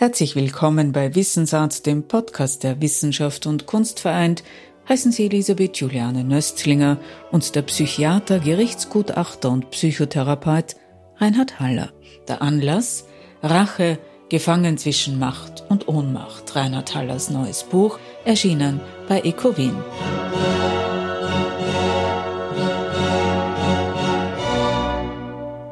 Herzlich 0.00 0.34
willkommen 0.34 0.92
bei 0.92 1.14
Wissensart, 1.14 1.84
dem 1.84 2.08
Podcast 2.08 2.64
der 2.64 2.80
Wissenschaft 2.80 3.44
und 3.44 3.66
Kunst 3.66 4.00
vereint. 4.00 4.42
Heißen 4.88 5.12
Sie 5.12 5.26
Elisabeth 5.26 5.76
Juliane 5.76 6.24
Nöstlinger 6.24 6.96
und 7.30 7.54
der 7.54 7.60
Psychiater, 7.60 8.38
Gerichtsgutachter 8.38 9.50
und 9.50 9.70
Psychotherapeut 9.72 10.76
Reinhard 11.18 11.60
Haller. 11.60 11.92
Der 12.28 12.40
Anlass? 12.40 13.04
Rache, 13.42 13.98
gefangen 14.30 14.78
zwischen 14.78 15.18
Macht 15.18 15.64
und 15.68 15.86
Ohnmacht. 15.86 16.56
Reinhard 16.56 16.94
Hallers 16.94 17.28
neues 17.28 17.64
Buch, 17.64 17.98
erschienen 18.24 18.80
bei 19.06 19.20
Ecowin. 19.20 19.76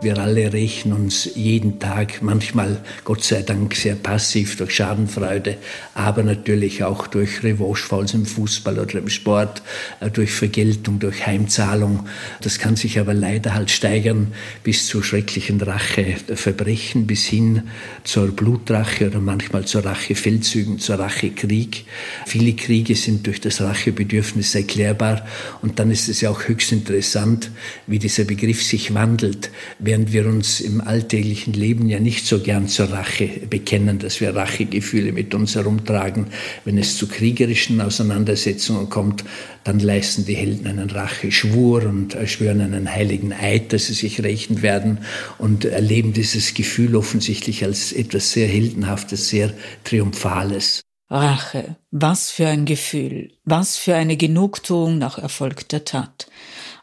Wir 0.08 0.16
alle 0.16 0.54
rächen 0.54 0.94
uns 0.94 1.28
jeden 1.34 1.80
Tag, 1.80 2.22
manchmal 2.22 2.80
Gott 3.04 3.22
sei 3.24 3.42
Dank 3.42 3.74
sehr 3.74 3.94
passiv 3.94 4.56
durch 4.56 4.74
Schadenfreude, 4.74 5.58
aber 5.92 6.22
natürlich 6.22 6.82
auch 6.82 7.08
durch 7.08 7.42
Revanchefalls 7.42 8.14
im 8.14 8.24
Fußball 8.24 8.78
oder 8.78 9.00
im 9.00 9.10
Sport, 9.10 9.62
äh, 10.00 10.10
durch 10.10 10.30
Vergeltung, 10.30 10.98
durch 10.98 11.26
Heimzahlung. 11.26 12.06
Das 12.40 12.58
kann 12.58 12.74
sich 12.74 12.98
aber 12.98 13.12
leider 13.12 13.52
halt 13.52 13.70
steigern 13.70 14.32
bis 14.64 14.86
zu 14.86 15.02
schrecklichen 15.02 15.60
Racheverbrechen, 15.60 17.06
bis 17.06 17.26
hin 17.26 17.64
zur 18.02 18.28
Blutrache 18.28 19.08
oder 19.08 19.20
manchmal 19.20 19.66
zur 19.66 19.84
Rachefeldzügen, 19.84 20.78
zur 20.78 21.00
Rachekrieg. 21.00 21.84
Viele 22.24 22.54
Kriege 22.54 22.94
sind 22.94 23.26
durch 23.26 23.42
das 23.42 23.60
Rachebedürfnis 23.60 24.54
erklärbar 24.54 25.26
und 25.60 25.78
dann 25.78 25.90
ist 25.90 26.08
es 26.08 26.22
ja 26.22 26.30
auch 26.30 26.48
höchst 26.48 26.72
interessant, 26.72 27.50
wie 27.86 27.98
dieser 27.98 28.24
Begriff 28.24 28.62
sich 28.62 28.94
wandelt 28.94 29.50
während 29.98 30.12
wir 30.12 30.26
uns 30.26 30.60
im 30.60 30.80
alltäglichen 30.80 31.54
Leben 31.54 31.88
ja 31.88 31.98
nicht 31.98 32.24
so 32.26 32.38
gern 32.38 32.68
zur 32.68 32.90
Rache 32.90 33.26
bekennen, 33.50 33.98
dass 33.98 34.20
wir 34.20 34.34
Rachegefühle 34.34 35.12
mit 35.12 35.34
uns 35.34 35.56
herumtragen. 35.56 36.28
Wenn 36.64 36.78
es 36.78 36.96
zu 36.96 37.08
kriegerischen 37.08 37.80
Auseinandersetzungen 37.80 38.88
kommt, 38.88 39.24
dann 39.64 39.80
leisten 39.80 40.24
die 40.24 40.36
Helden 40.36 40.68
einen 40.68 40.90
Racheschwur 40.90 41.84
und 41.84 42.16
schwören 42.26 42.60
einen 42.60 42.88
heiligen 42.88 43.32
Eid, 43.32 43.72
dass 43.72 43.86
sie 43.86 43.94
sich 43.94 44.22
rächen 44.22 44.62
werden 44.62 44.98
und 45.38 45.64
erleben 45.64 46.12
dieses 46.12 46.54
Gefühl 46.54 46.94
offensichtlich 46.94 47.64
als 47.64 47.92
etwas 47.92 48.32
sehr 48.32 48.46
Heldenhaftes, 48.46 49.28
sehr 49.28 49.52
Triumphales. 49.82 50.82
Rache, 51.10 51.76
was 51.90 52.30
für 52.30 52.46
ein 52.46 52.66
Gefühl, 52.66 53.32
was 53.44 53.76
für 53.76 53.96
eine 53.96 54.16
Genugtuung 54.16 54.98
nach 54.98 55.18
erfolgter 55.18 55.84
Tat 55.84 56.28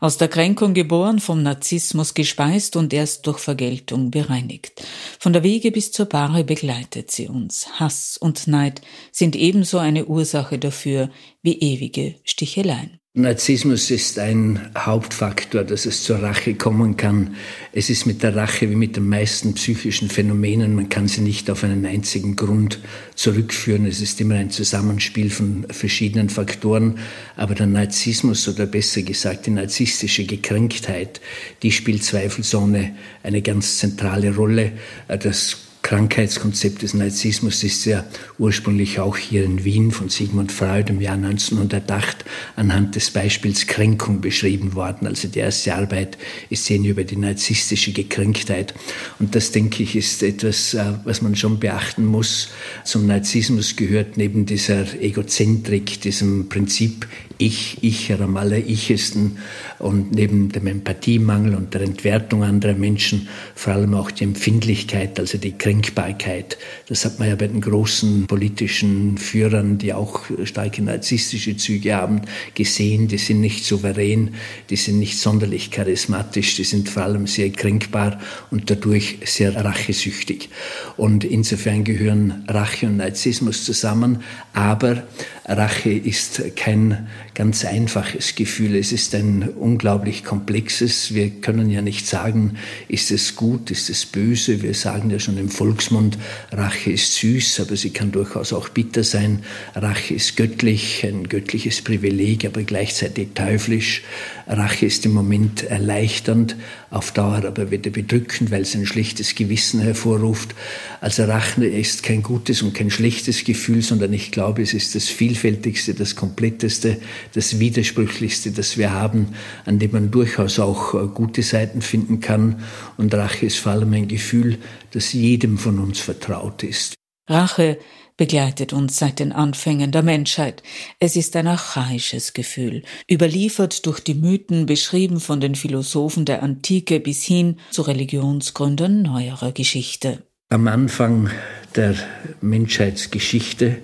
aus 0.05 0.17
der 0.17 0.27
Kränkung 0.27 0.75
geboren, 0.75 1.17
vom 1.19 1.41
Narzissmus 1.41 2.13
gespeist 2.13 2.75
und 2.75 2.93
erst 2.93 3.25
durch 3.25 3.39
Vergeltung 3.39 4.11
bereinigt. 4.11 4.83
Von 5.19 5.33
der 5.33 5.41
Wege 5.41 5.71
bis 5.71 5.91
zur 5.91 6.05
Bahre 6.05 6.43
begleitet 6.43 7.09
sie 7.09 7.27
uns. 7.27 7.67
Hass 7.79 8.15
und 8.15 8.45
Neid 8.45 8.81
sind 9.11 9.35
ebenso 9.35 9.79
eine 9.79 10.05
Ursache 10.05 10.59
dafür 10.59 11.09
wie 11.41 11.57
ewige 11.59 12.15
Sticheleien. 12.23 12.99
Narzissmus 13.17 13.91
ist 13.91 14.19
ein 14.19 14.59
Hauptfaktor, 14.77 15.63
dass 15.63 15.85
es 15.85 16.03
zur 16.03 16.21
Rache 16.21 16.53
kommen 16.55 16.97
kann. 16.97 17.37
Es 17.71 17.89
ist 17.89 18.05
mit 18.05 18.21
der 18.23 18.35
Rache 18.35 18.69
wie 18.69 18.75
mit 18.75 18.97
den 18.97 19.07
meisten 19.07 19.53
psychischen 19.53 20.09
Phänomenen, 20.09 20.75
man 20.75 20.89
kann 20.89 21.07
sie 21.07 21.21
nicht 21.21 21.49
auf 21.49 21.63
einen 21.63 21.85
einzigen 21.85 22.35
Grund 22.35 22.81
zurückführen. 23.15 23.85
Es 23.85 24.01
ist 24.01 24.19
immer 24.19 24.35
ein 24.35 24.49
Zusammenspiel 24.49 25.29
von 25.29 25.65
verschiedenen 25.69 26.27
Faktoren. 26.27 26.99
Aber 27.37 27.55
der 27.55 27.67
Narzissmus 27.67 28.49
oder 28.49 28.65
besser 28.65 29.01
gesagt 29.01 29.45
die 29.45 29.51
narzisstische 29.51 30.25
Gekränktheit, 30.25 31.21
die 31.63 31.71
spielt 31.71 32.03
zweifelsohne 32.03 32.97
eine 33.23 33.41
ganz 33.41 33.77
zentrale 33.77 34.35
Rolle. 34.35 34.73
Das 35.07 35.64
Krankheitskonzept 35.85 36.81
des 36.81 36.95
Narzissmus 36.95 37.63
ist 37.63 37.85
ja 37.85 38.05
ursprünglich 38.39 38.99
auch 38.99 39.17
hier 39.17 39.43
in 39.43 39.63
Wien 39.65 39.91
von 39.91 40.09
Sigmund 40.09 40.51
Freud 40.51 40.91
im 40.91 40.99
Jahr 40.99 41.13
1908 41.13 42.25
anhand 42.55 42.95
des 42.95 43.11
Beispiels 43.11 43.67
Kränkung 43.67 44.19
beschrieben 44.19 44.73
worden. 44.73 45.05
Also 45.05 45.27
die 45.27 45.37
erste 45.37 45.75
Arbeit 45.75 46.17
ist 46.49 46.65
sehen 46.65 46.85
über 46.85 47.03
die 47.03 47.17
narzisstische 47.17 47.91
Gekränktheit. 47.91 48.73
Und 49.19 49.35
das, 49.35 49.51
denke 49.51 49.83
ich, 49.83 49.95
ist 49.95 50.23
etwas, 50.23 50.73
äh, 50.73 50.93
was 51.03 51.21
man 51.21 51.35
schon 51.35 51.59
beachten 51.59 52.07
muss. 52.07 52.49
Zum 52.83 53.05
Narzissmus 53.05 53.75
gehört 53.75 54.17
neben 54.17 54.47
dieser 54.47 54.99
Egozentrik, 54.99 56.01
diesem 56.01 56.49
Prinzip 56.49 57.05
Ich, 57.37 57.77
Ich 57.81 58.11
am 58.13 58.37
allerichtesten 58.37 59.37
und 59.79 60.13
neben 60.13 60.49
dem 60.49 60.67
Empathiemangel 60.67 61.55
und 61.55 61.73
der 61.73 61.81
Entwertung 61.81 62.43
anderer 62.43 62.73
Menschen 62.73 63.27
vor 63.55 63.73
allem 63.73 63.93
auch 63.93 64.09
die 64.09 64.23
Empfindlichkeit, 64.23 65.19
also 65.19 65.37
die 65.37 65.51
Kränkbarkeit. 65.51 66.57
Das 66.87 67.03
hat 67.03 67.19
man 67.19 67.27
ja 67.27 67.35
bei 67.35 67.47
den 67.47 67.59
großen 67.59 68.27
politischen 68.27 69.17
Führern, 69.17 69.77
die 69.77 69.93
auch 69.93 70.21
starke 70.45 70.81
narzisstische 70.81 71.57
Züge 71.57 71.95
haben, 71.95 72.21
gesehen. 72.53 73.07
Die 73.09 73.17
sind 73.17 73.41
nicht 73.41 73.65
souverän, 73.65 74.35
die 74.69 74.77
sind 74.77 74.99
nicht 74.99 75.17
sonderlich 75.17 75.71
charismatisch, 75.71 76.55
die 76.55 76.63
sind 76.63 76.87
vor 76.87 77.03
allem 77.03 77.27
sehr 77.27 77.49
kränkbar 77.49 78.19
und 78.49 78.69
dadurch 78.69 79.17
sehr 79.25 79.55
rachesüchtig. 79.55 80.49
Und 80.95 81.25
insofern 81.25 81.83
gehören 81.83 82.45
Rache 82.47 82.87
und 82.87 82.97
Narzissmus 82.97 83.65
zusammen, 83.65 84.23
aber 84.53 85.03
Rache 85.47 85.91
ist 85.91 86.55
kein 86.55 87.07
ganz 87.35 87.65
einfaches 87.65 88.35
Gefühl. 88.35 88.75
Es 88.75 88.93
ist 88.93 89.13
ein 89.13 89.49
unglaublich 89.49 90.23
komplexes. 90.23 91.13
Wir 91.13 91.29
können 91.29 91.69
ja 91.69 91.81
nicht 91.81 92.07
sagen, 92.07 92.57
ist 92.87 93.11
es 93.11 93.35
gut, 93.35 93.69
ist 93.71 93.89
es 93.89 94.05
böse. 94.05 94.63
Wir 94.63 94.73
sagen 94.73 95.09
ja 95.11 95.19
schon 95.19 95.37
im 95.37 95.49
Volksmund, 95.49 96.17
Rache 96.51 96.91
ist 96.91 97.13
süß, 97.15 97.59
aber 97.59 97.75
sie 97.75 97.89
kann 97.89 98.11
durchaus 98.11 98.53
auch 98.53 98.69
bitter 98.69 99.03
sein. 99.03 99.43
Rache 99.75 100.13
ist 100.13 100.37
göttlich, 100.37 101.05
ein 101.05 101.27
göttliches 101.27 101.81
Privileg, 101.81 102.45
aber 102.45 102.63
gleichzeitig 102.63 103.29
teuflisch. 103.35 104.01
Rache 104.47 104.85
ist 104.85 105.05
im 105.05 105.13
Moment 105.13 105.63
erleichternd, 105.63 106.55
auf 106.91 107.11
Dauer 107.11 107.43
aber 107.45 107.71
wieder 107.71 107.89
bedrückend, 107.89 108.51
weil 108.51 108.61
es 108.61 108.75
ein 108.75 108.85
schlechtes 108.85 109.35
Gewissen 109.35 109.81
hervorruft. 109.81 110.55
Also 111.01 111.23
Rache 111.23 111.65
ist 111.65 112.03
kein 112.03 112.23
gutes 112.23 112.61
und 112.61 112.73
kein 112.73 112.89
schlechtes 112.89 113.43
Gefühl, 113.43 113.81
sondern 113.81 114.13
ich 114.13 114.31
glaube, 114.31 114.61
es 114.61 114.73
ist 114.73 114.95
das 114.95 115.09
vielfältigste, 115.09 115.93
das 115.93 116.15
kompletteste, 116.15 116.97
das 117.33 117.59
widersprüchlichste, 117.59 118.51
das 118.51 118.77
wir 118.77 118.91
haben, 118.91 119.35
an 119.65 119.79
dem 119.79 119.91
man 119.91 120.11
durchaus 120.11 120.59
auch 120.59 120.93
äh, 120.93 121.07
gute 121.07 121.43
Seiten 121.43 121.81
finden 121.81 122.19
kann. 122.19 122.63
Und 122.97 123.13
Rache 123.13 123.45
ist 123.45 123.57
vor 123.57 123.73
allem 123.73 123.93
ein 123.93 124.07
Gefühl, 124.07 124.57
das 124.91 125.13
jedem 125.13 125.57
von 125.57 125.79
uns 125.79 125.99
vertraut 125.99 126.63
ist. 126.63 126.95
Rache 127.27 127.79
begleitet 128.17 128.71
uns 128.71 128.97
seit 128.97 129.19
den 129.19 129.31
Anfängen 129.31 129.91
der 129.91 130.03
Menschheit. 130.03 130.63
Es 130.99 131.15
ist 131.15 131.35
ein 131.35 131.47
archaisches 131.47 132.33
Gefühl, 132.33 132.83
überliefert 133.11 133.85
durch 133.85 133.99
die 133.99 134.13
Mythen, 134.13 134.65
beschrieben 134.65 135.19
von 135.19 135.41
den 135.41 135.55
Philosophen 135.55 136.25
der 136.25 136.41
Antike 136.41 136.99
bis 136.99 137.23
hin 137.23 137.57
zu 137.71 137.81
Religionsgründern 137.81 139.01
neuerer 139.01 139.51
Geschichte. 139.51 140.23
Am 140.49 140.67
Anfang 140.67 141.29
der 141.75 141.95
Menschheitsgeschichte 142.41 143.77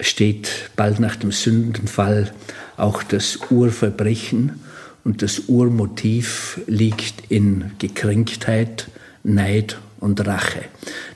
steht 0.00 0.70
bald 0.76 1.00
nach 1.00 1.16
dem 1.16 1.32
Sündenfall 1.32 2.32
auch 2.78 3.02
das 3.02 3.38
Urverbrechen 3.50 4.60
und 5.04 5.22
das 5.22 5.40
Urmotiv 5.48 6.60
liegt 6.66 7.30
in 7.30 7.72
Gekränktheit, 7.78 8.88
Neid 9.24 9.78
und 10.00 10.24
Rache. 10.26 10.60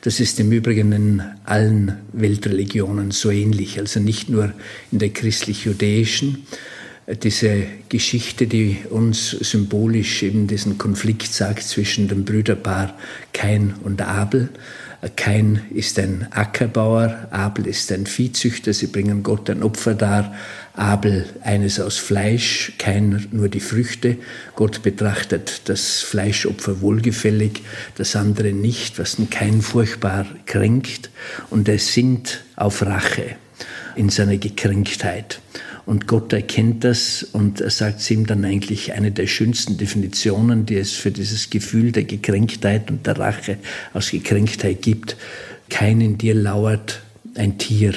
Das 0.03 0.19
ist 0.21 0.41
im 0.41 0.50
Übrigen 0.50 0.93
in 0.93 1.23
allen 1.45 1.99
Weltreligionen 2.12 3.12
so 3.12 3.31
ähnlich, 3.31 3.78
also 3.78 4.00
nicht 4.00 4.28
nur 4.28 4.53
in 4.91 4.99
der 4.99 5.11
christlich-judäischen. 5.11 6.47
Diese 7.23 7.65
Geschichte, 7.89 8.47
die 8.47 8.79
uns 8.89 9.31
symbolisch 9.31 10.23
eben 10.23 10.47
diesen 10.47 10.79
Konflikt 10.79 11.33
sagt 11.33 11.62
zwischen 11.65 12.09
dem 12.09 12.25
Brüderpaar 12.25 12.97
Kain 13.33 13.75
und 13.84 14.00
Abel, 14.03 14.49
Kain 15.17 15.62
ist 15.75 15.99
ein 15.99 16.29
Ackerbauer, 16.31 17.27
Abel 17.33 17.67
ist 17.67 17.91
ein 17.91 18.06
Viehzüchter, 18.06 18.73
sie 18.73 18.87
bringen 18.87 19.25
Gott 19.25 19.50
ein 19.50 19.64
Opfer 19.64 19.94
dar. 19.94 20.32
Abel 20.75 21.27
eines 21.43 21.79
aus 21.81 21.99
Fleisch, 21.99 22.73
Kain 22.79 23.27
nur 23.31 23.49
die 23.49 23.61
Früchte. 23.61 24.17
Gott 24.57 24.83
betrachtet 24.83 25.63
das 25.67 26.01
Fleischopfer 26.01 26.81
wohlgefällig, 26.81 27.63
das 27.97 28.17
andere 28.17 28.53
nicht, 28.53 28.99
was 28.99 29.17
den 29.17 29.29
Kain 29.29 29.61
furchtbar 29.61 30.27
kränkt. 30.47 31.11
Und 31.51 31.69
er 31.69 31.79
sinnt 31.79 32.43
auf 32.57 32.83
Rache 32.83 33.37
in 33.97 34.09
seiner 34.09 34.39
Gekränktheit. 34.39 35.41
Und 35.85 36.07
Gott 36.07 36.33
erkennt 36.33 36.85
das 36.85 37.25
und 37.33 37.61
er 37.61 37.71
sagt 37.71 38.09
ihm 38.11 38.27
dann 38.27 38.45
eigentlich 38.45 38.93
eine 38.93 39.11
der 39.11 39.27
schönsten 39.27 39.77
Definitionen, 39.79 40.65
die 40.65 40.77
es 40.77 40.93
für 40.93 41.11
dieses 41.11 41.51
Gefühl 41.51 41.91
der 41.91 42.05
Gekränktheit 42.05 42.91
und 42.91 43.07
der 43.07 43.19
Rache 43.19 43.59
aus 43.93 44.11
Gekränktheit 44.11 44.81
gibt. 44.83 45.17
Kein 45.69 46.01
in 46.01 46.19
dir 46.19 46.35
lauert 46.35 47.03
ein 47.35 47.59
Tier, 47.59 47.95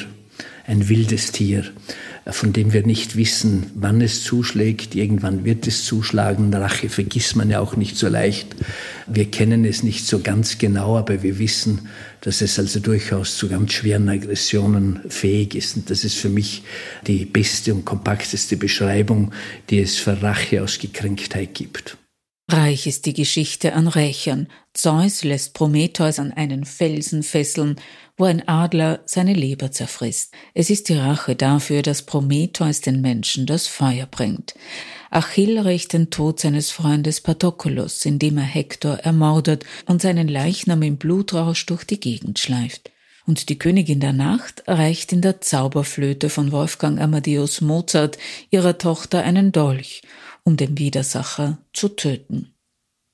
ein 0.66 0.90
wildes 0.90 1.32
Tier. 1.32 1.66
Von 2.32 2.54
dem 2.54 2.74
wir 2.74 2.86
nicht 2.86 3.16
wissen, 3.16 3.68
wann 3.76 4.02
es 4.02 4.24
zuschlägt. 4.24 4.96
Irgendwann 4.96 5.46
wird 5.46 5.68
es 5.68 5.86
zuschlagen. 5.86 6.54
Rache 6.54 6.90
vergisst 6.90 7.36
man 7.36 7.52
ja 7.52 7.60
auch 7.60 7.76
nicht 7.76 7.98
so 7.98 8.08
leicht. 8.08 8.56
Wir 9.06 9.26
kennen 9.26 9.64
es 9.64 9.84
nicht 9.84 10.08
so 10.08 10.20
ganz 10.20 10.58
genau, 10.58 10.98
aber 10.98 11.22
wir 11.22 11.38
wissen, 11.38 11.88
dass 12.22 12.42
es 12.42 12.58
also 12.58 12.80
durchaus 12.80 13.38
zu 13.38 13.48
ganz 13.48 13.74
schweren 13.74 14.10
Aggressionen 14.10 15.02
fähig 15.08 15.54
ist. 15.54 15.78
Und 15.78 15.90
das 15.92 16.04
ist 16.04 16.16
für 16.16 16.30
mich 16.30 16.64
die 17.06 17.26
beste 17.26 17.74
und 17.76 17.86
kompakteste 17.86 18.58
Beschreibung, 18.58 19.32
die 19.70 19.80
es 19.80 19.98
für 19.98 20.24
Rache 20.24 20.64
aus 20.64 20.80
Gekränktheit 20.80 21.54
gibt. 21.54 21.98
Reich 22.48 22.86
ist 22.86 23.08
die 23.08 23.14
Geschichte 23.14 23.74
an 23.74 23.88
Rächern. 23.88 24.48
Zeus 24.72 25.24
lässt 25.24 25.56
Prometheus 25.56 26.20
an 26.20 26.32
einen 26.32 26.64
Felsen 26.64 27.24
fesseln, 27.24 27.78
wo 28.18 28.26
ein 28.26 28.48
Adler 28.48 29.00
seine 29.06 29.34
Leber 29.34 29.72
zerfrisst. 29.72 30.32
Es 30.54 30.70
ist 30.70 30.90
die 30.90 30.94
Rache 30.94 31.36
dafür, 31.36 31.82
dass 31.82 32.04
Prometheus 32.04 32.82
den 32.82 33.02
Menschen 33.02 33.48
das 33.48 33.66
Feuer 33.66 34.06
bringt. 34.06 34.54
Achill 35.10 35.58
rächt 35.58 35.94
den 35.94 36.12
Tod 36.12 36.40
seines 36.40 36.70
Freundes 36.70 37.20
Patroklos, 37.20 38.06
indem 38.06 38.38
er 38.38 38.44
Hektor 38.44 38.98
ermordet 39.00 39.66
und 39.88 40.04
seinen 40.04 40.28
Leichnam 40.28 40.84
im 40.84 40.98
Blutrausch 40.98 41.66
durch 41.66 41.84
die 41.84 42.00
Gegend 42.00 42.38
schleift. 42.38 42.92
Und 43.26 43.50
die 43.50 43.58
Königin 43.58 44.02
der 44.02 44.14
Nacht 44.14 44.62
reicht 44.68 45.12
in 45.12 45.22
der 45.22 45.42
Zauberflöte 45.42 46.30
von 46.30 46.52
Wolfgang 46.52 47.02
Amadeus 47.02 47.60
Mozart 47.62 48.20
ihrer 48.52 48.78
Tochter 48.78 49.24
einen 49.24 49.52
Dolch 49.52 50.04
um 50.46 50.56
den 50.56 50.78
Widersacher 50.78 51.58
zu 51.74 51.90
töten. 51.90 52.54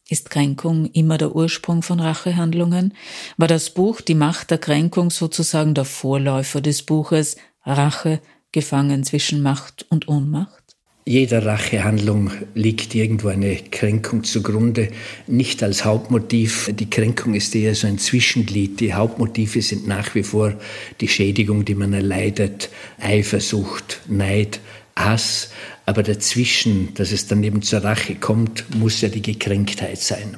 Ist 0.07 0.29
Kränkung 0.29 0.87
immer 0.91 1.17
der 1.17 1.35
Ursprung 1.35 1.81
von 1.81 2.01
Rachehandlungen? 2.01 2.93
War 3.37 3.47
das 3.47 3.69
Buch 3.69 4.01
Die 4.01 4.13
Macht 4.13 4.51
der 4.51 4.57
Kränkung 4.57 5.09
sozusagen 5.09 5.73
der 5.73 5.85
Vorläufer 5.85 6.61
des 6.61 6.83
Buches 6.83 7.37
Rache, 7.63 8.19
gefangen 8.51 9.03
zwischen 9.05 9.41
Macht 9.41 9.85
und 9.89 10.09
Ohnmacht? 10.09 10.61
Jeder 11.05 11.45
Rachehandlung 11.45 12.29
liegt 12.53 12.93
irgendwo 12.93 13.29
eine 13.29 13.55
Kränkung 13.55 14.23
zugrunde, 14.23 14.89
nicht 15.25 15.63
als 15.63 15.83
Hauptmotiv. 15.83 16.69
Die 16.73 16.89
Kränkung 16.89 17.33
ist 17.33 17.55
eher 17.55 17.73
so 17.73 17.87
ein 17.87 17.97
Zwischenglied. 17.97 18.79
Die 18.79 18.93
Hauptmotive 18.93 19.61
sind 19.61 19.87
nach 19.87 20.13
wie 20.13 20.23
vor 20.23 20.53
die 20.99 21.07
Schädigung, 21.07 21.65
die 21.65 21.73
man 21.73 21.93
erleidet, 21.93 22.69
Eifersucht, 22.99 24.01
Neid, 24.09 24.59
Hass. 24.95 25.51
Aber 25.85 26.03
dazwischen, 26.03 26.93
dass 26.93 27.11
es 27.11 27.27
dann 27.27 27.43
eben 27.43 27.61
zur 27.61 27.83
Rache 27.83 28.15
kommt, 28.15 28.65
muss 28.75 29.01
ja 29.01 29.09
die 29.09 29.21
Gekränktheit 29.21 29.99
sein. 29.99 30.37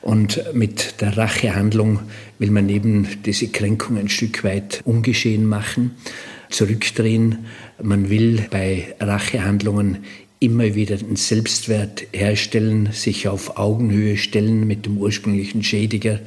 Und 0.00 0.42
mit 0.52 1.00
der 1.00 1.16
Rachehandlung 1.16 2.00
will 2.38 2.50
man 2.50 2.68
eben 2.68 3.06
diese 3.24 3.48
Kränkung 3.48 3.96
ein 3.96 4.08
Stück 4.08 4.42
weit 4.42 4.82
ungeschehen 4.84 5.46
machen, 5.46 5.92
zurückdrehen. 6.50 7.46
Man 7.80 8.10
will 8.10 8.46
bei 8.50 8.94
Rachehandlungen 8.98 9.98
immer 10.42 10.74
wieder 10.74 10.96
den 10.96 11.16
Selbstwert 11.16 12.02
herstellen, 12.12 12.90
sich 12.92 13.28
auf 13.28 13.56
Augenhöhe 13.56 14.16
stellen 14.16 14.66
mit 14.66 14.84
dem 14.84 14.98
ursprünglichen 14.98 15.62
Schädiger. 15.62 16.20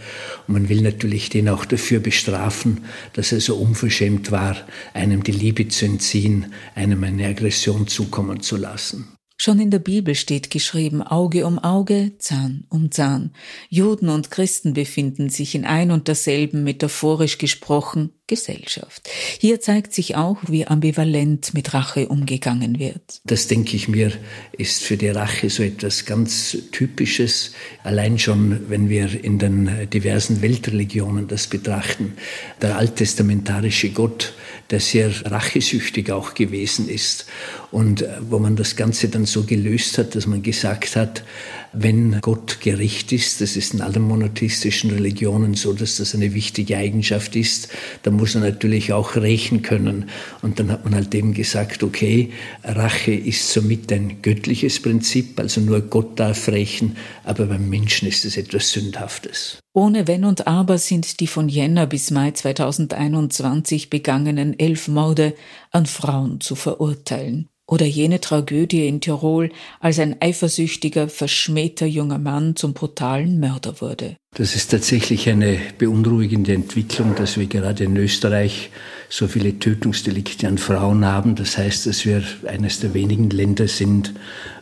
Und 0.48 0.54
man 0.54 0.70
will 0.70 0.82
natürlich 0.82 1.30
den 1.30 1.50
auch 1.50 1.66
dafür 1.66 2.00
bestrafen, 2.00 2.86
dass 3.14 3.32
er 3.32 3.42
so 3.42 3.56
unverschämt 3.56 4.32
war, 4.32 4.56
einem 4.94 5.24
die 5.24 5.34
Liebe 5.34 5.68
zu 5.68 5.86
entziehen, 5.86 6.54
einem 6.76 7.04
eine 7.04 7.28
Aggression 7.28 7.88
zukommen 7.88 8.40
zu 8.42 8.56
lassen. 8.56 9.16
Schon 9.38 9.60
in 9.60 9.70
der 9.70 9.80
Bibel 9.80 10.16
steht 10.16 10.50
geschrieben 10.50 11.02
Auge 11.04 11.46
um 11.46 11.60
Auge, 11.60 12.14
Zahn 12.20 12.66
um 12.70 12.90
Zahn. 12.90 13.34
Juden 13.70 14.08
und 14.08 14.32
Christen 14.32 14.74
befinden 14.74 15.30
sich 15.30 15.56
in 15.56 15.66
ein 15.66 15.92
und 15.92 16.08
derselben, 16.08 16.64
metaphorisch 16.64 17.38
gesprochen, 17.38 18.12
Gesellschaft. 18.28 19.08
Hier 19.40 19.62
zeigt 19.62 19.94
sich 19.94 20.16
auch, 20.16 20.38
wie 20.48 20.66
ambivalent 20.66 21.54
mit 21.54 21.74
Rache 21.74 22.08
umgegangen 22.08 22.80
wird. 22.80 23.22
Das 23.24 23.48
denke 23.48 23.76
ich 23.76 23.88
mir, 23.88 24.12
ist 24.58 24.84
für 24.84 24.98
die 24.98 25.10
Rache 25.10 25.50
so 25.50 25.62
etwas 25.62 26.06
ganz 26.06 26.58
Typisches. 26.72 27.52
Allein 27.84 28.18
schon, 28.18 28.70
wenn 28.70 28.90
wir 28.90 29.24
in 29.24 29.38
den 29.38 29.90
diversen 29.92 30.42
Weltreligionen 30.42 31.28
das 31.28 31.48
betrachten. 31.48 32.14
Der 32.62 32.78
alttestamentarische 32.78 33.92
Gott, 33.92 34.34
der 34.72 34.80
sehr 34.80 35.12
rachesüchtig 35.32 36.12
auch 36.12 36.34
gewesen 36.34 36.90
ist 36.90 37.28
und 37.72 38.04
wo 38.22 38.40
man 38.40 38.56
das 38.56 38.76
Ganze 38.76 39.10
dann 39.10 39.26
so 39.26 39.44
gelöst 39.44 39.98
hat, 40.00 40.16
dass 40.16 40.26
man 40.26 40.42
gesagt 40.42 40.96
hat, 40.96 41.24
wenn 41.74 42.20
Gott 42.22 42.62
gerecht 42.62 43.12
ist, 43.12 43.42
das 43.42 43.56
ist 43.56 43.74
in 43.74 43.82
allen 43.82 44.02
monotheistischen 44.02 44.92
Religionen 44.92 45.54
so, 45.54 45.74
dass 45.74 45.98
das 45.98 46.16
eine 46.16 46.34
wichtige 46.34 46.78
Eigenschaft 46.78 47.36
ist, 47.36 47.70
dann 48.04 48.16
muss 48.16 48.36
er 48.36 48.42
natürlich 48.42 48.94
auch 48.94 49.16
rächen 49.16 49.62
können. 49.62 50.10
Und 50.42 50.60
dann 50.60 50.72
hat 50.72 50.86
man 50.86 50.96
halt 50.96 51.14
eben 51.16 51.34
gesagt, 51.34 51.84
okay, 51.84 52.32
Rache 52.64 53.14
ist 53.14 53.52
somit 53.52 53.92
ein 53.92 54.22
göttliches 54.22 54.82
Prinzip, 54.82 55.40
also 55.40 55.62
nur 55.62 55.82
Gott 55.82 56.20
darf 56.20 56.48
rächen, 56.48 56.98
aber 57.24 57.46
beim 57.46 57.70
Menschen 57.70 58.08
ist 58.08 58.26
es 58.26 58.38
etwas 58.38 58.72
Sündhaftes. 58.72 59.60
Ohne 59.74 60.08
Wenn 60.08 60.24
und 60.24 60.48
Aber 60.48 60.78
sind 60.78 61.20
die 61.20 61.28
von 61.28 61.50
Jänner 61.50 61.86
bis 61.86 62.10
Mai 62.10 62.32
2021 62.32 63.90
begangenen 63.90 64.58
elf 64.58 64.88
Morde 64.88 65.36
an 65.72 65.86
Frauen 65.86 66.40
zu 66.40 66.56
verurteilen. 66.56 67.50
Oder 67.68 67.88
jene 67.88 68.22
Tragödie 68.22 68.88
in 68.88 69.02
Tirol, 69.02 69.50
als 69.80 69.98
ein 69.98 70.18
eifersüchtiger, 70.22 71.10
verschmähter 71.10 71.88
junger 71.88 72.20
Mann 72.20 72.56
zum 72.56 72.74
brutalen 72.74 73.40
Mörder 73.40 73.82
wurde. 73.82 74.18
Das 74.36 74.56
ist 74.56 74.70
tatsächlich 74.70 75.30
eine 75.30 75.58
beunruhigende 75.80 76.54
Entwicklung, 76.54 77.16
dass 77.16 77.38
wir 77.38 77.48
gerade 77.48 77.86
in 77.86 77.98
Österreich 77.98 78.70
so 79.10 79.28
viele 79.28 79.58
Tötungsdelikte 79.58 80.48
an 80.48 80.60
Frauen 80.60 81.06
haben. 81.06 81.36
Das 81.36 81.58
heißt, 81.58 81.88
dass 81.88 82.06
wir 82.06 82.24
eines 82.46 82.82
der 82.82 82.94
wenigen 82.94 83.32
Länder 83.32 83.68
sind, 83.68 84.14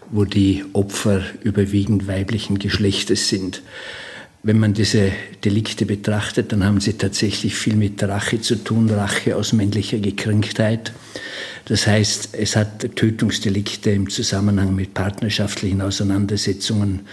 wo 0.10 0.24
die 0.24 0.64
Opfer 0.72 1.22
überwiegend 1.42 2.08
weiblichen 2.08 2.60
Geschlechtes 2.60 3.28
sind. 3.28 3.64
Wenn 4.46 4.60
man 4.60 4.74
diese 4.74 5.14
Delikte 5.46 5.86
betrachtet, 5.86 6.52
dann 6.52 6.66
haben 6.66 6.82
sie 6.82 6.94
tatsächlich 6.94 7.56
viel 7.56 7.78
mit 7.78 8.04
Rache 8.04 8.42
zu 8.42 8.58
tun, 8.58 8.90
Rache 8.90 9.38
aus 9.38 9.54
männlicher 9.54 10.00
Gekränktheit. 10.00 10.92
Das 11.64 11.88
heißt, 11.88 12.32
es 12.34 12.58
hat 12.58 12.82
Tötungsdelikte 12.98 13.92
im 13.92 14.10
Zusammenhang 14.10 14.76
mit 14.76 14.94
partnerschaftlichen 14.94 15.82
Auseinandersetzungen 15.82 17.08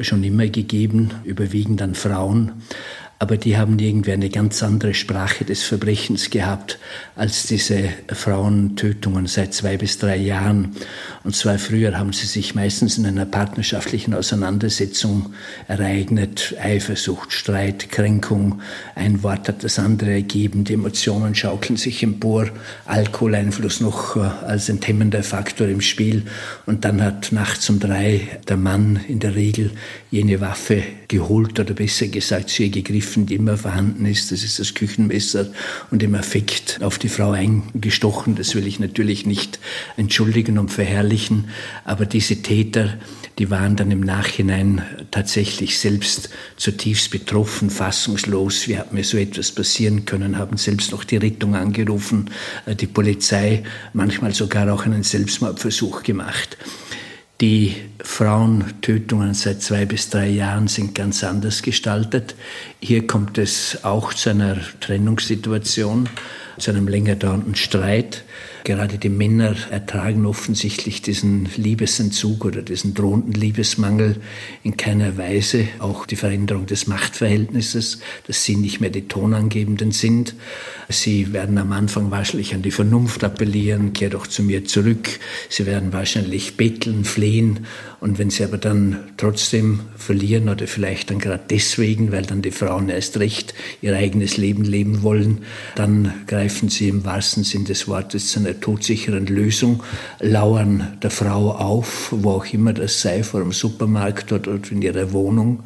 schon 0.00 0.24
immer 0.24 0.48
gegeben, 0.48 1.10
überwiegend 1.22 1.82
an 1.82 1.94
Frauen 1.94 2.50
aber 3.22 3.36
die 3.36 3.56
haben 3.56 3.78
irgendwie 3.78 4.10
eine 4.10 4.30
ganz 4.30 4.64
andere 4.64 4.94
Sprache 4.94 5.44
des 5.44 5.62
Verbrechens 5.62 6.30
gehabt 6.30 6.80
als 7.14 7.46
diese 7.46 7.90
Frauentötungen 8.12 9.28
seit 9.28 9.54
zwei 9.54 9.76
bis 9.76 9.96
drei 9.98 10.16
Jahren. 10.16 10.74
Und 11.22 11.36
zwar 11.36 11.60
früher 11.60 11.96
haben 11.96 12.12
sie 12.12 12.26
sich 12.26 12.56
meistens 12.56 12.98
in 12.98 13.06
einer 13.06 13.24
partnerschaftlichen 13.24 14.12
Auseinandersetzung 14.12 15.34
ereignet. 15.68 16.56
Eifersucht, 16.60 17.32
Streit, 17.32 17.92
Kränkung. 17.92 18.60
Ein 18.96 19.22
Wort 19.22 19.46
hat 19.46 19.62
das 19.62 19.78
andere 19.78 20.10
ergeben. 20.10 20.64
Die 20.64 20.72
Emotionen 20.72 21.36
schaukeln 21.36 21.76
sich 21.76 22.02
empor. 22.02 22.48
Alkoholeinfluss 22.86 23.80
noch 23.80 24.16
äh, 24.16 24.20
als 24.20 24.68
enthemmender 24.68 25.22
Faktor 25.22 25.68
im 25.68 25.80
Spiel. 25.80 26.24
Und 26.66 26.84
dann 26.84 27.00
hat 27.00 27.30
nachts 27.30 27.70
um 27.70 27.78
drei 27.78 28.40
der 28.48 28.56
Mann 28.56 28.98
in 29.06 29.20
der 29.20 29.36
Regel 29.36 29.70
jene 30.10 30.40
Waffe 30.40 30.82
geholt 31.06 31.60
oder 31.60 31.74
besser 31.74 32.08
gesagt 32.08 32.48
sie 32.48 32.70
gegriffen, 32.70 33.11
die 33.16 33.34
immer 33.34 33.56
vorhanden 33.56 34.06
ist. 34.06 34.32
Das 34.32 34.42
ist 34.42 34.58
das 34.58 34.74
Küchenmesser 34.74 35.50
und 35.90 36.02
im 36.02 36.14
Affekt 36.14 36.80
auf 36.82 36.98
die 36.98 37.08
Frau 37.08 37.32
eingestochen. 37.32 38.34
Das 38.34 38.54
will 38.54 38.66
ich 38.66 38.80
natürlich 38.80 39.26
nicht 39.26 39.58
entschuldigen 39.96 40.58
und 40.58 40.70
verherrlichen. 40.70 41.48
Aber 41.84 42.06
diese 42.06 42.42
Täter, 42.42 42.98
die 43.38 43.50
waren 43.50 43.76
dann 43.76 43.90
im 43.90 44.00
Nachhinein 44.00 44.82
tatsächlich 45.10 45.78
selbst 45.78 46.30
zutiefst 46.56 47.10
betroffen, 47.10 47.70
fassungslos. 47.70 48.68
Wie 48.68 48.78
hat 48.78 48.92
mir 48.92 49.04
so 49.04 49.16
etwas 49.16 49.52
passieren 49.52 50.04
können? 50.04 50.38
Haben 50.38 50.56
selbst 50.56 50.92
noch 50.92 51.04
die 51.04 51.16
Rettung 51.16 51.54
angerufen, 51.54 52.30
äh, 52.66 52.74
die 52.74 52.86
Polizei, 52.86 53.62
manchmal 53.92 54.34
sogar 54.34 54.72
auch 54.72 54.84
einen 54.84 55.02
Selbstmordversuch 55.02 56.02
gemacht. 56.02 56.56
Die 57.42 57.74
Frauentötungen 57.98 59.34
seit 59.34 59.62
zwei 59.62 59.84
bis 59.84 60.08
drei 60.08 60.28
Jahren 60.28 60.68
sind 60.68 60.94
ganz 60.94 61.24
anders 61.24 61.62
gestaltet. 61.62 62.36
Hier 62.78 63.08
kommt 63.08 63.36
es 63.36 63.82
auch 63.82 64.14
zu 64.14 64.30
einer 64.30 64.58
Trennungssituation, 64.78 66.08
zu 66.58 66.70
einem 66.70 66.86
länger 66.86 67.16
dauernden 67.16 67.56
Streit. 67.56 68.22
Gerade 68.64 68.96
die 68.96 69.08
Männer 69.08 69.56
ertragen 69.70 70.24
offensichtlich 70.24 71.02
diesen 71.02 71.48
Liebesentzug 71.56 72.44
oder 72.44 72.62
diesen 72.62 72.94
drohenden 72.94 73.32
Liebesmangel 73.32 74.20
in 74.62 74.76
keiner 74.76 75.16
Weise. 75.18 75.66
Auch 75.80 76.06
die 76.06 76.14
Veränderung 76.14 76.66
des 76.66 76.86
Machtverhältnisses, 76.86 77.98
dass 78.28 78.44
sie 78.44 78.54
nicht 78.54 78.80
mehr 78.80 78.90
die 78.90 79.08
Tonangebenden 79.08 79.90
sind. 79.90 80.34
Sie 80.88 81.32
werden 81.32 81.58
am 81.58 81.72
Anfang 81.72 82.12
wahrscheinlich 82.12 82.54
an 82.54 82.62
die 82.62 82.70
Vernunft 82.70 83.24
appellieren, 83.24 83.94
kehr 83.94 84.10
doch 84.10 84.28
zu 84.28 84.44
mir 84.44 84.64
zurück. 84.64 85.08
Sie 85.48 85.66
werden 85.66 85.92
wahrscheinlich 85.92 86.56
betteln, 86.56 87.04
flehen. 87.04 87.66
Und 88.02 88.18
wenn 88.18 88.30
sie 88.30 88.42
aber 88.42 88.58
dann 88.58 88.98
trotzdem 89.16 89.78
verlieren 89.96 90.48
oder 90.48 90.66
vielleicht 90.66 91.10
dann 91.10 91.20
gerade 91.20 91.44
deswegen, 91.48 92.10
weil 92.10 92.22
dann 92.22 92.42
die 92.42 92.50
Frauen 92.50 92.88
erst 92.88 93.20
recht 93.20 93.54
ihr 93.80 93.94
eigenes 93.94 94.36
Leben 94.36 94.64
leben 94.64 95.04
wollen, 95.04 95.44
dann 95.76 96.12
greifen 96.26 96.68
sie 96.68 96.88
im 96.88 97.04
wahrsten 97.04 97.44
Sinn 97.44 97.64
des 97.64 97.86
Wortes 97.86 98.30
zu 98.30 98.40
einer 98.40 98.58
todsicheren 98.58 99.26
Lösung, 99.26 99.84
lauern 100.18 100.98
der 101.00 101.12
Frau 101.12 101.52
auf, 101.52 102.08
wo 102.10 102.32
auch 102.32 102.52
immer 102.52 102.72
das 102.72 103.00
sei, 103.00 103.22
vor 103.22 103.38
dem 103.38 103.52
Supermarkt 103.52 104.32
oder 104.32 104.58
in 104.68 104.82
ihrer 104.82 105.12
Wohnung 105.12 105.60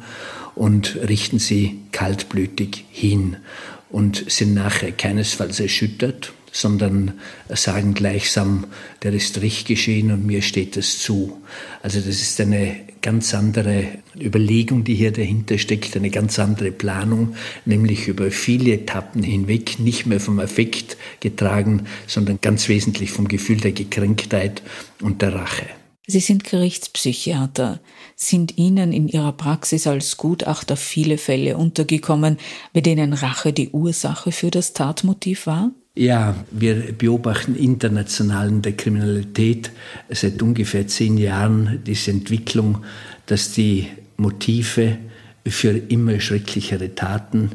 und 0.53 0.95
richten 1.07 1.39
sie 1.39 1.79
kaltblütig 1.91 2.85
hin 2.91 3.37
und 3.89 4.29
sind 4.29 4.53
nachher 4.53 4.91
keinesfalls 4.91 5.59
erschüttert, 5.59 6.33
sondern 6.61 7.13
sagen 7.49 7.93
gleichsam, 7.93 8.67
der 9.03 9.13
ist 9.13 9.41
richtig 9.41 9.65
geschehen 9.65 10.11
und 10.11 10.25
mir 10.25 10.41
steht 10.41 10.77
es 10.77 10.99
zu. 10.99 11.41
Also 11.81 11.99
das 11.99 12.21
ist 12.21 12.39
eine 12.41 12.75
ganz 13.01 13.33
andere 13.33 13.87
Überlegung, 14.19 14.83
die 14.83 14.95
hier 14.95 15.11
dahinter 15.11 15.57
steckt, 15.57 15.95
eine 15.95 16.09
ganz 16.09 16.39
andere 16.39 16.71
Planung, 16.71 17.35
nämlich 17.65 18.07
über 18.07 18.31
viele 18.31 18.73
Etappen 18.73 19.23
hinweg, 19.23 19.79
nicht 19.79 20.05
mehr 20.05 20.19
vom 20.19 20.39
Affekt 20.39 20.97
getragen, 21.19 21.85
sondern 22.07 22.39
ganz 22.41 22.67
wesentlich 22.67 23.11
vom 23.11 23.27
Gefühl 23.27 23.57
der 23.57 23.71
Gekränktheit 23.71 24.61
und 25.01 25.21
der 25.21 25.35
Rache. 25.35 25.67
Sie 26.09 26.21
sind 26.21 26.45
Gerichtspsychiater. 26.45 27.81
Sind 28.15 28.57
Ihnen 28.57 28.93
in 28.93 29.09
Ihrer 29.09 29.33
Praxis 29.33 29.87
als 29.87 30.15
Gutachter 30.15 30.77
viele 30.77 31.17
Fälle 31.17 31.57
untergekommen, 31.57 32.37
bei 32.71 32.79
denen 32.79 33.11
Rache 33.11 33.51
die 33.51 33.69
Ursache 33.69 34.31
für 34.31 34.49
das 34.49 34.71
Tatmotiv 34.71 35.47
war? 35.47 35.71
Ja, 35.97 36.35
wir 36.51 36.93
beobachten 36.95 37.55
international 37.55 38.49
in 38.49 38.61
der 38.61 38.73
Kriminalität 38.73 39.71
seit 40.09 40.39
ungefähr 40.43 40.85
zehn 40.85 41.17
Jahren 41.17 41.79
diese 41.87 42.11
Entwicklung, 42.11 42.83
dass 43.25 43.53
die 43.53 43.87
Motive 44.15 44.99
für 45.47 45.71
immer 45.71 46.19
schrecklichere 46.19 46.93
Taten 46.93 47.49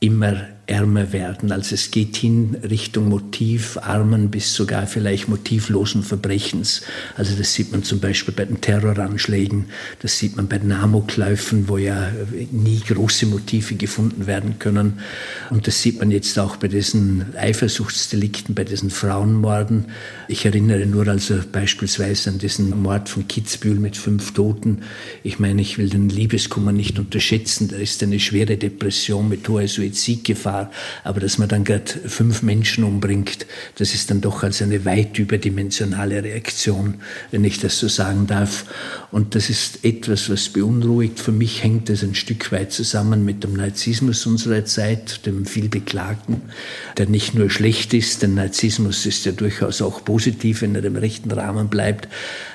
immer 0.00 0.36
ärmer 0.68 1.12
werden. 1.12 1.50
Also 1.50 1.74
es 1.74 1.90
geht 1.90 2.16
hin 2.16 2.56
Richtung 2.68 3.08
motivarmen 3.08 4.30
bis 4.30 4.54
sogar 4.54 4.86
vielleicht 4.86 5.28
motivlosen 5.28 6.02
Verbrechens. 6.02 6.82
Also 7.16 7.34
das 7.36 7.54
sieht 7.54 7.72
man 7.72 7.82
zum 7.82 8.00
Beispiel 8.00 8.34
bei 8.34 8.44
den 8.44 8.60
Terroranschlägen, 8.60 9.66
das 10.00 10.18
sieht 10.18 10.36
man 10.36 10.46
bei 10.46 10.58
den 10.58 10.72
Amokläufen, 10.72 11.68
wo 11.68 11.78
ja 11.78 12.12
nie 12.52 12.80
große 12.80 13.26
Motive 13.26 13.76
gefunden 13.76 14.26
werden 14.26 14.58
können. 14.58 15.00
Und 15.48 15.66
das 15.66 15.80
sieht 15.80 16.00
man 16.00 16.10
jetzt 16.10 16.38
auch 16.38 16.56
bei 16.56 16.68
diesen 16.68 17.34
Eifersuchtsdelikten, 17.36 18.54
bei 18.54 18.64
diesen 18.64 18.90
Frauenmorden. 18.90 19.86
Ich 20.28 20.44
erinnere 20.44 20.84
nur 20.84 21.08
also 21.08 21.40
beispielsweise 21.50 22.28
an 22.28 22.38
diesen 22.38 22.82
Mord 22.82 23.08
von 23.08 23.26
Kitzbühel 23.26 23.78
mit 23.78 23.96
fünf 23.96 24.34
Toten. 24.34 24.82
Ich 25.22 25.38
meine, 25.38 25.62
ich 25.62 25.78
will 25.78 25.88
den 25.88 26.10
Liebeskummer 26.10 26.72
nicht 26.72 26.98
unterschätzen. 26.98 27.68
Da 27.68 27.76
ist 27.76 28.02
eine 28.02 28.20
schwere 28.20 28.58
Depression 28.58 29.30
mit 29.30 29.48
hoher 29.48 29.66
Suizidgefahr 29.66 30.57
war. 30.58 30.70
Aber 31.04 31.20
dass 31.20 31.38
man 31.38 31.48
dann 31.48 31.64
gerade 31.64 31.90
fünf 32.06 32.42
Menschen 32.42 32.84
umbringt, 32.84 33.46
das 33.76 33.94
ist 33.94 34.10
dann 34.10 34.20
doch 34.20 34.42
als 34.42 34.62
eine 34.62 34.84
weit 34.84 35.18
überdimensionale 35.18 36.22
Reaktion, 36.22 36.94
wenn 37.30 37.44
ich 37.44 37.60
das 37.60 37.78
so 37.78 37.88
sagen 37.88 38.26
darf. 38.26 38.64
Und 39.10 39.34
das 39.34 39.50
ist 39.50 39.84
etwas, 39.84 40.30
was 40.30 40.48
beunruhigt. 40.48 41.18
Für 41.20 41.32
mich 41.32 41.62
hängt 41.62 41.88
das 41.88 42.02
ein 42.02 42.14
Stück 42.14 42.52
weit 42.52 42.72
zusammen 42.72 43.24
mit 43.24 43.44
dem 43.44 43.54
Narzissmus 43.54 44.26
unserer 44.26 44.64
Zeit, 44.64 45.26
dem 45.26 45.46
vielbeklagten, 45.46 46.42
der 46.96 47.06
nicht 47.06 47.34
nur 47.34 47.50
schlecht 47.50 47.94
ist, 47.94 48.22
denn 48.22 48.34
Narzissmus 48.34 49.06
ist 49.06 49.24
ja 49.24 49.32
durchaus 49.32 49.80
auch 49.82 50.04
positiv, 50.04 50.62
wenn 50.62 50.74
er 50.74 50.84
im 50.84 50.96
rechten 50.96 51.30
Rahmen 51.30 51.68
bleibt. 51.68 52.08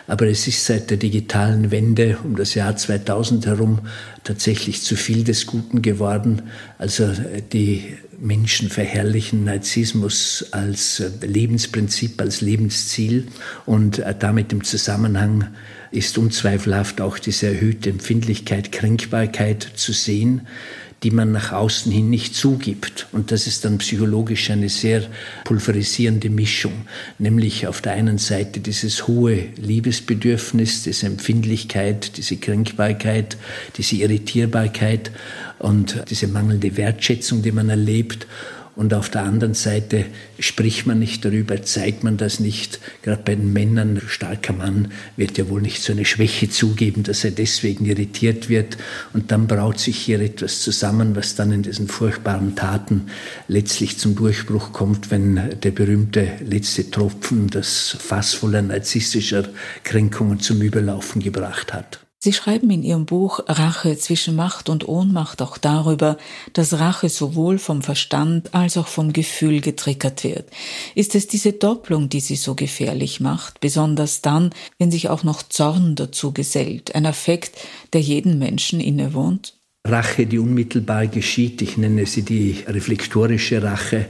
Aber 0.08 0.28
es 0.28 0.48
ist 0.48 0.66
seit 0.66 0.90
der 0.90 0.98
digitalen 0.98 1.72
Wende 1.72 2.18
um 2.24 2.36
das 2.36 2.56
Jahr 2.56 2.76
2000 2.76 3.46
herum 3.46 3.80
tatsächlich 4.24 4.82
zu 4.82 4.96
viel 4.96 5.24
des 5.24 5.46
Guten 5.46 5.82
geworden. 5.82 6.42
Also 6.78 7.12
die 7.52 7.93
Menschen 8.20 8.70
verherrlichen 8.70 9.46
Narzissmus 9.46 10.46
als 10.52 11.04
Lebensprinzip, 11.22 12.20
als 12.22 12.42
Lebensziel 12.42 13.28
und 13.66 14.04
damit 14.20 14.52
im 14.54 14.64
Zusammenhang 14.64 15.48
ist 15.92 16.18
unzweifelhaft 16.18 17.02
auch 17.02 17.20
diese 17.20 17.48
erhöhte 17.48 17.90
Empfindlichkeit, 17.90 18.72
Kränkbarkeit 18.72 19.68
zu 19.76 19.92
sehen 19.94 20.48
die 21.04 21.12
man 21.12 21.34
nach 21.34 21.52
außen 21.52 21.92
hin 21.92 22.10
nicht 22.10 22.34
zugibt. 22.34 23.08
Und 23.12 23.32
das 23.32 23.46
ist 23.46 23.66
dann 23.66 23.78
psychologisch 23.80 24.50
eine 24.50 24.70
sehr 24.70 25.04
pulverisierende 25.44 26.30
Mischung, 26.30 26.88
nämlich 27.20 27.68
auf 27.68 27.82
der 27.82 27.94
einen 27.94 28.18
Seite 28.18 28.62
dieses 28.62 29.08
hohe 29.08 29.50
Liebesbedürfnis, 29.58 30.84
diese 30.84 31.08
Empfindlichkeit, 31.08 32.18
diese 32.18 32.38
Kränkbarkeit, 32.38 33.38
diese 33.78 33.98
Irritierbarkeit 33.98 35.12
und 35.64 36.04
diese 36.10 36.28
mangelnde 36.28 36.78
Wertschätzung, 36.78 37.42
die 37.42 37.52
man 37.52 37.70
erlebt 37.70 38.28
und 38.76 38.94
auf 38.96 39.10
der 39.10 39.24
anderen 39.24 39.54
Seite 39.54 40.06
spricht 40.40 40.88
man 40.88 40.98
nicht 40.98 41.24
darüber, 41.24 41.62
zeigt 41.62 42.04
man 42.04 42.18
das 42.18 42.40
nicht. 42.40 42.80
Gerade 43.04 43.22
bei 43.24 43.36
den 43.36 43.54
Männern, 43.54 44.02
starker 44.08 44.54
Mann 44.54 44.92
wird 45.16 45.38
ja 45.38 45.48
wohl 45.48 45.62
nicht 45.62 45.84
so 45.84 45.94
eine 45.94 46.06
Schwäche 46.06 46.50
zugeben, 46.50 47.04
dass 47.04 47.24
er 47.24 47.32
deswegen 47.32 47.86
irritiert 47.86 48.50
wird. 48.50 48.78
Und 49.14 49.32
dann 49.32 49.46
braut 49.46 49.80
sich 49.80 49.98
hier 49.98 50.20
etwas 50.22 50.62
zusammen, 50.62 51.16
was 51.16 51.36
dann 51.36 51.52
in 51.52 51.62
diesen 51.62 51.88
furchtbaren 51.88 52.56
Taten 52.56 53.04
letztlich 53.48 54.00
zum 54.00 54.16
Durchbruch 54.16 54.74
kommt, 54.74 55.12
wenn 55.12 55.60
der 55.62 55.72
berühmte 55.72 56.32
letzte 56.44 56.90
Tropfen 56.90 57.52
das 57.52 57.96
Fass 58.00 58.34
voller 58.34 58.64
narzisstischer 58.64 59.50
Kränkungen 59.84 60.40
zum 60.40 60.62
Überlaufen 60.64 61.22
gebracht 61.22 61.74
hat. 61.74 62.03
Sie 62.24 62.32
schreiben 62.32 62.70
in 62.70 62.84
Ihrem 62.84 63.06
Buch 63.06 63.42
Rache 63.50 63.98
zwischen 63.98 64.38
Macht 64.38 64.70
und 64.70 64.88
Ohnmacht 64.88 65.42
auch 65.42 65.58
darüber, 65.58 66.18
dass 66.54 66.80
Rache 66.80 67.10
sowohl 67.10 67.60
vom 67.60 67.82
Verstand 67.82 68.56
als 68.56 68.78
auch 68.78 68.88
vom 68.88 69.12
Gefühl 69.12 69.60
getriggert 69.60 70.24
wird. 70.24 70.50
Ist 70.96 71.16
es 71.16 71.28
diese 71.28 71.52
Doppelung, 71.52 72.08
die 72.08 72.22
sie 72.22 72.38
so 72.38 72.56
gefährlich 72.56 73.20
macht, 73.20 73.60
besonders 73.60 74.22
dann, 74.22 74.52
wenn 74.80 74.90
sich 74.90 75.10
auch 75.10 75.24
noch 75.24 75.44
Zorn 75.44 75.96
dazu 75.96 76.32
gesellt, 76.32 76.96
ein 76.96 77.06
Affekt, 77.06 77.58
der 77.92 78.00
jeden 78.00 78.40
Menschen 78.40 78.80
innewohnt? 78.80 79.58
Rache, 79.86 80.26
die 80.26 80.40
unmittelbar 80.40 81.08
geschieht, 81.08 81.62
ich 81.62 81.76
nenne 81.76 82.06
sie 82.06 82.22
die 82.22 82.64
reflektorische 82.66 83.62
Rache, 83.62 84.06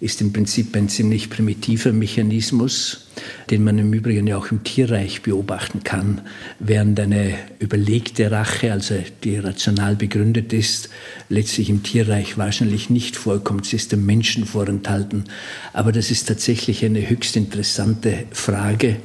ist 0.00 0.22
im 0.22 0.32
Prinzip 0.32 0.74
ein 0.74 0.88
ziemlich 0.88 1.28
primitiver 1.28 1.92
Mechanismus, 1.92 3.08
den 3.50 3.62
man 3.62 3.76
im 3.76 3.92
Übrigen 3.92 4.26
ja 4.26 4.38
auch 4.38 4.50
im 4.50 4.64
Tierreich 4.64 5.20
beobachten 5.20 5.84
kann, 5.84 6.22
während 6.60 6.98
eine 6.98 7.34
überlegte 7.58 8.30
Rache, 8.30 8.72
also 8.72 8.94
die 9.22 9.36
rational 9.36 9.96
begründet 9.96 10.54
ist, 10.54 10.88
letztlich 11.28 11.68
im 11.68 11.82
Tierreich 11.82 12.38
wahrscheinlich 12.38 12.88
nicht 12.88 13.14
vorkommt. 13.14 13.66
Sie 13.66 13.76
ist 13.76 13.92
dem 13.92 14.06
Menschen 14.06 14.46
vorenthalten. 14.46 15.24
Aber 15.74 15.92
das 15.92 16.10
ist 16.10 16.26
tatsächlich 16.26 16.86
eine 16.86 17.06
höchst 17.06 17.36
interessante 17.36 18.24
Frage, 18.30 18.96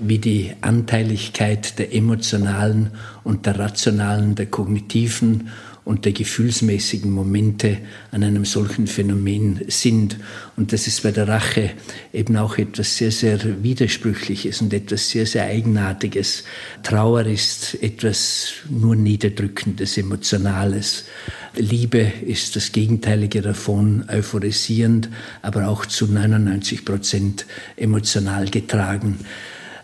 wie 0.00 0.18
die 0.18 0.52
Anteiligkeit 0.60 1.78
der 1.78 1.94
emotionalen 1.94 2.90
und 3.24 3.46
der 3.46 3.58
rationalen, 3.58 4.34
der 4.34 4.46
kognitiven 4.46 5.48
und 5.86 6.04
der 6.04 6.10
gefühlsmäßigen 6.10 7.12
Momente 7.12 7.78
an 8.10 8.24
einem 8.24 8.44
solchen 8.44 8.88
Phänomen 8.88 9.60
sind. 9.68 10.16
Und 10.56 10.72
das 10.72 10.88
ist 10.88 11.04
bei 11.04 11.12
der 11.12 11.28
Rache 11.28 11.70
eben 12.12 12.36
auch 12.36 12.58
etwas 12.58 12.96
sehr, 12.96 13.12
sehr 13.12 13.62
Widersprüchliches 13.62 14.60
und 14.60 14.74
etwas 14.74 15.08
sehr, 15.10 15.26
sehr 15.26 15.44
Eigenartiges. 15.44 16.42
Trauer 16.82 17.24
ist 17.26 17.80
etwas 17.80 18.54
nur 18.68 18.96
Niederdrückendes, 18.96 19.96
Emotionales. 19.96 21.04
Liebe 21.54 22.12
ist 22.26 22.56
das 22.56 22.72
Gegenteilige 22.72 23.40
davon, 23.40 24.06
euphorisierend, 24.08 25.08
aber 25.40 25.68
auch 25.68 25.86
zu 25.86 26.08
99 26.08 26.84
Prozent 26.84 27.46
emotional 27.76 28.46
getragen. 28.46 29.20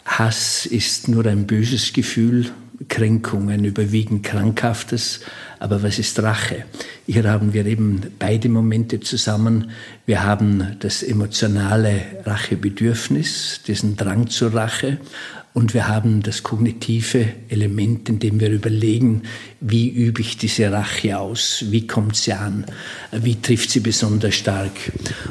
Hass 0.04 0.66
ist 0.66 1.08
nur 1.08 1.26
ein 1.26 1.46
böses 1.46 1.92
Gefühl, 1.92 2.50
Kränkungen 2.88 3.64
überwiegend 3.64 4.24
Krankhaftes, 4.24 5.20
aber 5.60 5.82
was 5.82 5.98
ist 5.98 6.20
Rache? 6.20 6.64
Hier 7.06 7.24
haben 7.24 7.52
wir 7.52 7.66
eben 7.66 8.00
beide 8.18 8.48
Momente 8.48 9.00
zusammen. 9.00 9.70
Wir 10.06 10.24
haben 10.24 10.76
das 10.80 11.02
emotionale 11.02 12.02
Rachebedürfnis, 12.24 13.60
diesen 13.66 13.96
Drang 13.96 14.28
zur 14.28 14.54
Rache 14.54 14.98
und 15.54 15.74
wir 15.74 15.86
haben 15.86 16.22
das 16.22 16.42
kognitive 16.42 17.28
Element, 17.50 18.08
in 18.08 18.18
dem 18.18 18.40
wir 18.40 18.50
überlegen, 18.50 19.22
wie 19.60 19.90
übe 19.90 20.22
ich 20.22 20.38
diese 20.38 20.72
Rache 20.72 21.18
aus, 21.18 21.64
wie 21.68 21.86
kommt 21.86 22.16
sie 22.16 22.32
an, 22.32 22.64
wie 23.10 23.40
trifft 23.40 23.70
sie 23.70 23.80
besonders 23.80 24.34
stark. 24.34 24.72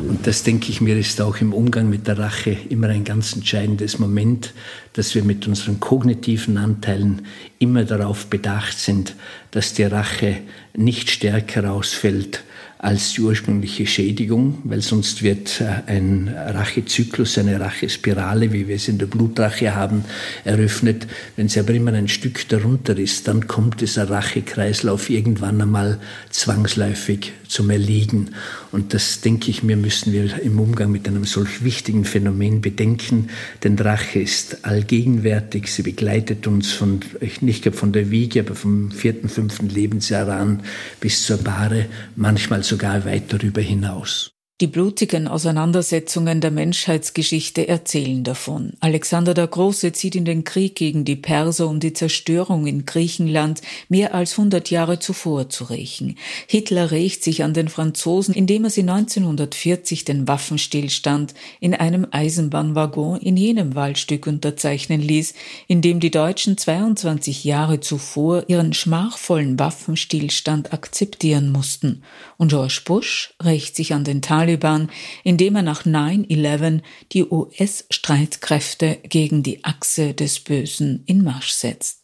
Und 0.07 0.27
das, 0.27 0.43
denke 0.43 0.69
ich 0.69 0.79
mir, 0.79 0.95
ist 0.95 1.19
auch 1.21 1.37
im 1.37 1.53
Umgang 1.53 1.89
mit 1.89 2.07
der 2.07 2.19
Rache 2.19 2.55
immer 2.69 2.89
ein 2.89 3.03
ganz 3.03 3.33
entscheidendes 3.33 3.97
Moment, 3.97 4.53
dass 4.93 5.15
wir 5.15 5.23
mit 5.23 5.47
unseren 5.47 5.79
kognitiven 5.79 6.57
Anteilen 6.57 7.23
immer 7.57 7.83
darauf 7.83 8.27
bedacht 8.27 8.77
sind, 8.77 9.15
dass 9.49 9.73
die 9.73 9.83
Rache 9.83 10.37
nicht 10.75 11.09
stärker 11.09 11.71
ausfällt 11.71 12.43
als 12.81 13.13
die 13.13 13.21
ursprüngliche 13.21 13.85
Schädigung, 13.85 14.57
weil 14.63 14.81
sonst 14.81 15.21
wird 15.21 15.61
äh, 15.61 15.83
ein 15.85 16.33
Rachezyklus, 16.35 17.37
eine 17.37 17.59
Rachespirale, 17.59 18.51
wie 18.53 18.67
wir 18.67 18.75
es 18.75 18.87
in 18.87 18.97
der 18.97 19.05
Blutrache 19.05 19.75
haben, 19.75 20.03
eröffnet. 20.45 21.05
Wenn 21.35 21.47
sie 21.47 21.59
aber 21.59 21.75
immer 21.75 21.93
ein 21.93 22.07
Stück 22.07 22.49
darunter 22.49 22.97
ist, 22.97 23.27
dann 23.27 23.47
kommt 23.47 23.81
dieser 23.81 24.09
Rachekreislauf 24.09 25.11
irgendwann 25.11 25.61
einmal 25.61 25.99
zwangsläufig 26.31 27.33
zum 27.47 27.69
Erliegen. 27.69 28.31
Und 28.71 28.93
das, 28.95 29.21
denke 29.21 29.51
ich 29.51 29.61
mir, 29.61 29.75
müssen 29.75 30.11
wir 30.13 30.41
im 30.41 30.59
Umgang 30.59 30.91
mit 30.91 31.07
einem 31.07 31.25
solch 31.25 31.63
wichtigen 31.63 32.05
Phänomen 32.05 32.61
bedenken. 32.61 33.29
Denn 33.63 33.77
Rache 33.77 34.21
ist 34.21 34.65
allgegenwärtig, 34.65 35.67
sie 35.67 35.83
begleitet 35.83 36.47
uns 36.47 36.71
von, 36.71 37.01
nicht 37.41 37.67
von 37.75 37.91
der 37.91 38.09
Wiege, 38.09 38.39
aber 38.39 38.55
vom 38.55 38.89
vierten, 38.89 39.29
fünften 39.29 39.69
Lebensjahr 39.69 40.29
an 40.29 40.63
bis 40.99 41.25
zur 41.25 41.37
Bahre, 41.37 41.85
manchmal 42.15 42.63
sogar 42.71 43.03
weit 43.03 43.33
darüber 43.33 43.61
hinaus. 43.61 44.30
Die 44.61 44.67
blutigen 44.67 45.27
Auseinandersetzungen 45.27 46.39
der 46.39 46.51
Menschheitsgeschichte 46.51 47.67
erzählen 47.67 48.23
davon. 48.23 48.73
Alexander 48.79 49.33
der 49.33 49.47
Große 49.47 49.91
zieht 49.91 50.15
in 50.15 50.23
den 50.23 50.43
Krieg 50.43 50.75
gegen 50.75 51.03
die 51.03 51.15
Perser, 51.15 51.67
um 51.67 51.79
die 51.79 51.93
Zerstörung 51.93 52.67
in 52.67 52.85
Griechenland 52.85 53.63
mehr 53.89 54.13
als 54.13 54.33
100 54.37 54.69
Jahre 54.69 54.99
zuvor 54.99 55.49
zu 55.49 55.63
rächen. 55.63 56.15
Hitler 56.45 56.91
rächt 56.91 57.23
sich 57.23 57.43
an 57.43 57.55
den 57.55 57.69
Franzosen, 57.69 58.35
indem 58.35 58.65
er 58.65 58.69
sie 58.69 58.81
1940 58.81 60.05
den 60.05 60.27
Waffenstillstand 60.27 61.33
in 61.59 61.73
einem 61.73 62.05
Eisenbahnwaggon 62.11 63.19
in 63.19 63.37
jenem 63.37 63.73
Waldstück 63.73 64.27
unterzeichnen 64.27 65.01
ließ, 65.01 65.33
in 65.65 65.81
dem 65.81 65.99
die 65.99 66.11
Deutschen 66.11 66.55
22 66.55 67.45
Jahre 67.45 67.79
zuvor 67.79 68.43
ihren 68.45 68.73
schmachvollen 68.73 69.57
Waffenstillstand 69.57 70.71
akzeptieren 70.71 71.51
mussten. 71.51 72.03
Und 72.37 72.49
George 72.49 72.81
Bush 72.85 73.33
rächt 73.41 73.75
sich 73.75 73.95
an 73.95 74.03
den 74.03 74.21
Taliban 74.21 74.50
Taliban, 74.51 74.89
indem 75.23 75.55
er 75.55 75.61
nach 75.61 75.85
9-11 75.85 76.81
die 77.11 77.25
US-Streitkräfte 77.25 78.99
gegen 79.07 79.43
die 79.43 79.63
Achse 79.63 80.13
des 80.13 80.39
Bösen 80.39 81.03
in 81.05 81.23
Marsch 81.23 81.51
setzt. 81.51 81.99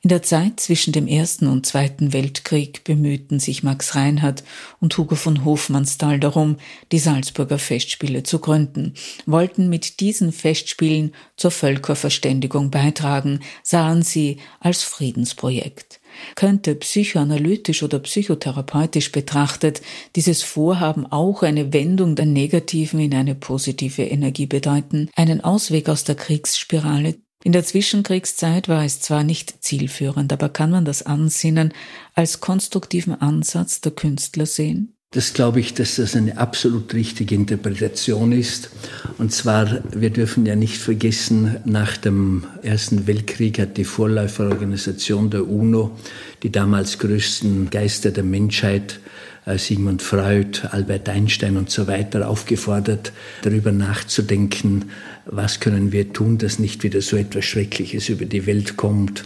In 0.00 0.10
der 0.10 0.22
Zeit 0.22 0.60
zwischen 0.60 0.92
dem 0.92 1.08
Ersten 1.08 1.48
und 1.48 1.66
Zweiten 1.66 2.12
Weltkrieg 2.12 2.84
bemühten 2.84 3.40
sich 3.40 3.64
Max 3.64 3.96
Reinhardt 3.96 4.44
und 4.80 4.96
Hugo 4.96 5.16
von 5.16 5.44
Hofmannsthal 5.44 6.20
darum, 6.20 6.56
die 6.92 7.00
Salzburger 7.00 7.58
Festspiele 7.58 8.22
zu 8.22 8.38
gründen, 8.38 8.94
wollten 9.26 9.68
mit 9.68 9.98
diesen 9.98 10.30
Festspielen 10.30 11.14
zur 11.36 11.50
Völkerverständigung 11.50 12.70
beitragen, 12.70 13.40
sahen 13.64 14.02
sie 14.02 14.38
als 14.60 14.84
Friedensprojekt 14.84 15.97
könnte 16.34 16.74
psychoanalytisch 16.74 17.82
oder 17.82 17.98
psychotherapeutisch 17.98 19.12
betrachtet 19.12 19.82
dieses 20.16 20.42
Vorhaben 20.42 21.06
auch 21.06 21.42
eine 21.42 21.72
Wendung 21.72 22.16
der 22.16 22.26
negativen 22.26 23.00
in 23.00 23.14
eine 23.14 23.34
positive 23.34 24.02
Energie 24.02 24.46
bedeuten, 24.46 25.10
einen 25.14 25.42
Ausweg 25.42 25.88
aus 25.88 26.04
der 26.04 26.14
Kriegsspirale. 26.14 27.16
In 27.44 27.52
der 27.52 27.64
Zwischenkriegszeit 27.64 28.68
war 28.68 28.84
es 28.84 29.00
zwar 29.00 29.22
nicht 29.22 29.62
zielführend, 29.62 30.32
aber 30.32 30.48
kann 30.48 30.70
man 30.70 30.84
das 30.84 31.04
Ansinnen 31.04 31.72
als 32.14 32.40
konstruktiven 32.40 33.20
Ansatz 33.20 33.80
der 33.80 33.92
Künstler 33.92 34.46
sehen? 34.46 34.97
Das 35.10 35.32
glaube 35.32 35.58
ich, 35.58 35.72
dass 35.72 35.96
das 35.96 36.14
eine 36.14 36.36
absolut 36.36 36.92
richtige 36.92 37.34
Interpretation 37.34 38.30
ist. 38.30 38.68
Und 39.16 39.32
zwar, 39.32 39.80
wir 39.90 40.10
dürfen 40.10 40.44
ja 40.44 40.54
nicht 40.54 40.76
vergessen, 40.76 41.56
nach 41.64 41.96
dem 41.96 42.44
Ersten 42.60 43.06
Weltkrieg 43.06 43.58
hat 43.58 43.78
die 43.78 43.84
Vorläuferorganisation 43.84 45.30
der 45.30 45.48
UNO 45.48 45.96
die 46.42 46.52
damals 46.52 46.98
größten 46.98 47.70
Geister 47.70 48.10
der 48.10 48.22
Menschheit, 48.22 49.00
äh, 49.46 49.56
Sigmund 49.56 50.02
Freud, 50.02 50.60
Albert 50.72 51.08
Einstein 51.08 51.56
und 51.56 51.70
so 51.70 51.86
weiter, 51.86 52.28
aufgefordert, 52.28 53.12
darüber 53.40 53.72
nachzudenken, 53.72 54.90
was 55.24 55.58
können 55.58 55.90
wir 55.90 56.12
tun, 56.12 56.36
dass 56.36 56.58
nicht 56.58 56.82
wieder 56.82 57.00
so 57.00 57.16
etwas 57.16 57.46
Schreckliches 57.46 58.10
über 58.10 58.26
die 58.26 58.44
Welt 58.44 58.76
kommt. 58.76 59.24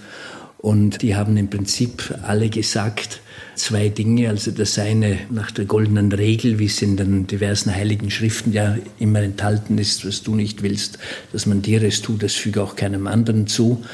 Und 0.58 1.02
die 1.02 1.16
haben 1.16 1.36
im 1.36 1.50
Prinzip 1.50 2.16
alle 2.22 2.50
gesagt, 2.50 3.20
zwei 3.62 3.88
Dinge. 3.88 4.28
Also 4.28 4.50
das 4.50 4.78
eine 4.78 5.18
nach 5.30 5.52
der 5.52 5.66
goldenen 5.66 6.10
Regel, 6.10 6.58
wie 6.58 6.66
es 6.66 6.82
in 6.82 6.96
den 6.96 7.28
diversen 7.28 7.72
heiligen 7.74 8.10
Schriften 8.10 8.52
ja 8.52 8.76
immer 8.98 9.20
enthalten 9.20 9.78
ist, 9.78 10.04
was 10.04 10.22
du 10.22 10.34
nicht 10.34 10.62
willst, 10.62 10.98
dass 11.32 11.46
man 11.46 11.62
dir 11.62 11.82
es 11.84 12.02
tut, 12.02 12.24
das 12.24 12.34
füge 12.34 12.60
auch 12.60 12.74
keinem 12.74 13.06
anderen 13.06 13.46
zu. 13.46 13.84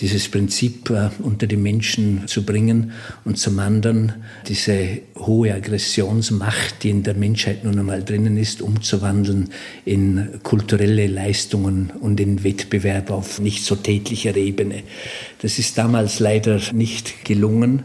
Dieses 0.00 0.28
Prinzip 0.28 0.90
äh, 0.90 1.08
unter 1.22 1.46
die 1.46 1.56
Menschen 1.56 2.26
zu 2.26 2.44
bringen 2.44 2.92
und 3.24 3.38
zum 3.38 3.60
anderen 3.60 4.12
diese 4.46 4.98
hohe 5.16 5.54
Aggressionsmacht, 5.54 6.82
die 6.82 6.90
in 6.90 7.04
der 7.04 7.14
Menschheit 7.14 7.64
nun 7.64 7.78
einmal 7.78 8.02
drinnen 8.04 8.36
ist, 8.36 8.60
umzuwandeln 8.60 9.50
in 9.84 10.40
kulturelle 10.42 11.06
Leistungen 11.06 11.92
und 12.00 12.20
in 12.20 12.44
Wettbewerb 12.44 13.10
auf 13.10 13.40
nicht 13.40 13.64
so 13.64 13.76
tätlicher 13.76 14.36
Ebene. 14.36 14.82
Das 15.40 15.58
ist 15.58 15.78
damals 15.78 16.18
leider 16.18 16.60
nicht 16.72 17.24
gelungen. 17.24 17.84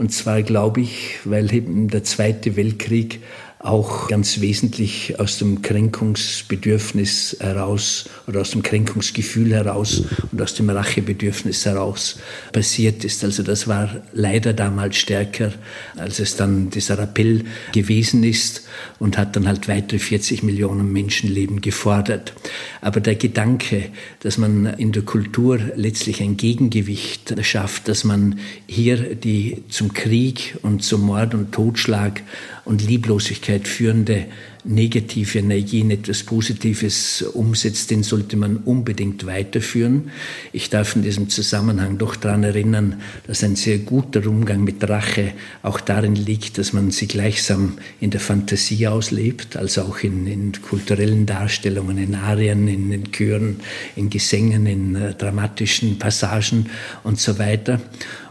Und 0.00 0.14
zwar 0.14 0.42
glaube 0.42 0.80
ich, 0.80 1.18
weil 1.26 1.52
eben 1.52 1.88
der 1.88 2.02
Zweite 2.04 2.56
Weltkrieg 2.56 3.20
auch 3.62 4.08
ganz 4.08 4.40
wesentlich 4.40 5.20
aus 5.20 5.38
dem 5.38 5.60
Kränkungsbedürfnis 5.60 7.36
heraus 7.40 8.08
oder 8.26 8.40
aus 8.40 8.52
dem 8.52 8.62
Kränkungsgefühl 8.62 9.52
heraus 9.52 10.04
und 10.32 10.40
aus 10.40 10.54
dem 10.54 10.70
Rachebedürfnis 10.70 11.66
heraus 11.66 12.18
passiert 12.52 13.04
ist. 13.04 13.22
Also 13.22 13.42
das 13.42 13.68
war 13.68 14.00
leider 14.14 14.54
damals 14.54 14.96
stärker, 14.96 15.52
als 15.98 16.20
es 16.20 16.36
dann 16.36 16.70
dieser 16.70 16.98
Appell 17.00 17.44
gewesen 17.72 18.24
ist 18.24 18.62
und 18.98 19.18
hat 19.18 19.36
dann 19.36 19.46
halt 19.46 19.68
weitere 19.68 19.98
40 19.98 20.42
Millionen 20.42 20.90
Menschenleben 20.90 21.60
gefordert. 21.60 22.32
Aber 22.80 23.00
der 23.00 23.16
Gedanke, 23.16 23.90
dass 24.20 24.38
man 24.38 24.72
in 24.78 24.92
der 24.92 25.02
Kultur 25.02 25.60
letztlich 25.76 26.22
ein 26.22 26.38
Gegengewicht 26.38 27.34
schafft, 27.44 27.88
dass 27.88 28.04
man 28.04 28.38
hier 28.66 29.14
die 29.14 29.64
zum 29.68 29.92
Krieg 29.92 30.56
und 30.62 30.82
zum 30.82 31.02
Mord 31.02 31.34
und 31.34 31.52
Totschlag 31.52 32.22
und 32.64 32.86
Lieblosigkeit 32.86 33.49
führende 33.58 34.26
negative 34.64 35.38
Energie 35.38 35.80
in 35.80 35.90
etwas 35.90 36.22
Positives 36.22 37.22
umsetzt, 37.22 37.90
den 37.90 38.02
sollte 38.02 38.36
man 38.36 38.56
unbedingt 38.58 39.26
weiterführen. 39.26 40.10
Ich 40.52 40.70
darf 40.70 40.96
in 40.96 41.02
diesem 41.02 41.28
Zusammenhang 41.28 41.98
doch 41.98 42.16
daran 42.16 42.44
erinnern, 42.44 43.00
dass 43.26 43.42
ein 43.42 43.56
sehr 43.56 43.78
guter 43.78 44.26
Umgang 44.26 44.62
mit 44.62 44.86
Rache 44.88 45.32
auch 45.62 45.80
darin 45.80 46.14
liegt, 46.14 46.58
dass 46.58 46.72
man 46.72 46.90
sie 46.90 47.06
gleichsam 47.06 47.78
in 48.00 48.10
der 48.10 48.20
Fantasie 48.20 48.86
auslebt, 48.86 49.56
also 49.56 49.82
auch 49.82 50.00
in, 50.00 50.26
in 50.26 50.52
kulturellen 50.52 51.26
Darstellungen, 51.26 51.96
in 51.98 52.14
Arien, 52.14 52.68
in, 52.68 52.92
in 52.92 53.12
Chören, 53.12 53.60
in 53.96 54.10
Gesängen, 54.10 54.66
in 54.66 54.94
äh, 54.94 55.14
dramatischen 55.14 55.98
Passagen 55.98 56.66
und 57.02 57.18
so 57.18 57.38
weiter. 57.38 57.80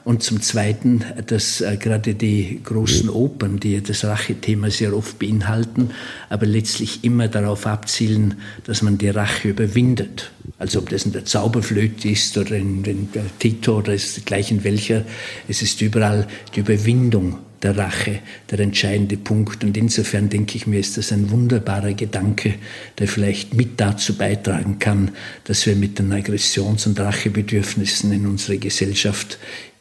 Und 0.03 0.23
zum 0.23 0.41
Zweiten, 0.41 1.03
dass 1.27 1.61
äh, 1.61 1.77
gerade 1.77 2.15
die 2.15 2.61
großen 2.63 3.09
Opern, 3.09 3.59
die 3.59 3.81
das 3.81 4.05
Rachethema 4.05 4.69
sehr 4.69 4.95
oft 4.95 5.19
beinhalten, 5.19 5.91
aber 6.29 6.45
letztlich 6.45 7.03
immer 7.03 7.27
darauf 7.27 7.67
abzielen, 7.67 8.35
dass 8.65 8.81
man 8.81 8.97
die 8.97 9.09
Rache 9.09 9.49
überwindet. 9.49 10.31
Also 10.57 10.79
ob 10.79 10.89
das 10.89 11.05
in 11.05 11.11
der 11.11 11.25
Zauberflöte 11.25 12.09
ist 12.09 12.37
oder 12.37 12.55
in, 12.55 12.83
in 12.83 13.11
der 13.11 13.25
Tito 13.39 13.77
oder 13.77 13.93
ist 13.93 14.25
gleich 14.25 14.51
in 14.51 14.63
welcher, 14.63 15.05
es 15.47 15.61
ist 15.61 15.81
überall 15.81 16.27
die 16.55 16.61
Überwindung 16.61 17.39
der 17.61 17.77
Rache 17.77 18.19
der 18.49 18.59
entscheidende 18.59 19.17
Punkt. 19.17 19.63
Und 19.63 19.75
insofern 19.77 20.29
denke 20.29 20.55
ich 20.55 20.67
mir, 20.67 20.79
ist 20.79 20.97
das 20.97 21.11
ein 21.11 21.29
wunderbarer 21.31 21.93
Gedanke, 21.93 22.55
der 22.97 23.07
vielleicht 23.07 23.53
mit 23.53 23.79
dazu 23.79 24.15
beitragen 24.15 24.79
kann, 24.79 25.11
dass 25.43 25.65
wir 25.65 25.75
mit 25.75 25.99
den 25.99 26.11
Aggressions- 26.11 26.87
und 26.87 26.99
Rachebedürfnissen 26.99 28.11
in 28.11 28.25
unserer 28.27 28.57
Gesellschaft 28.57 29.39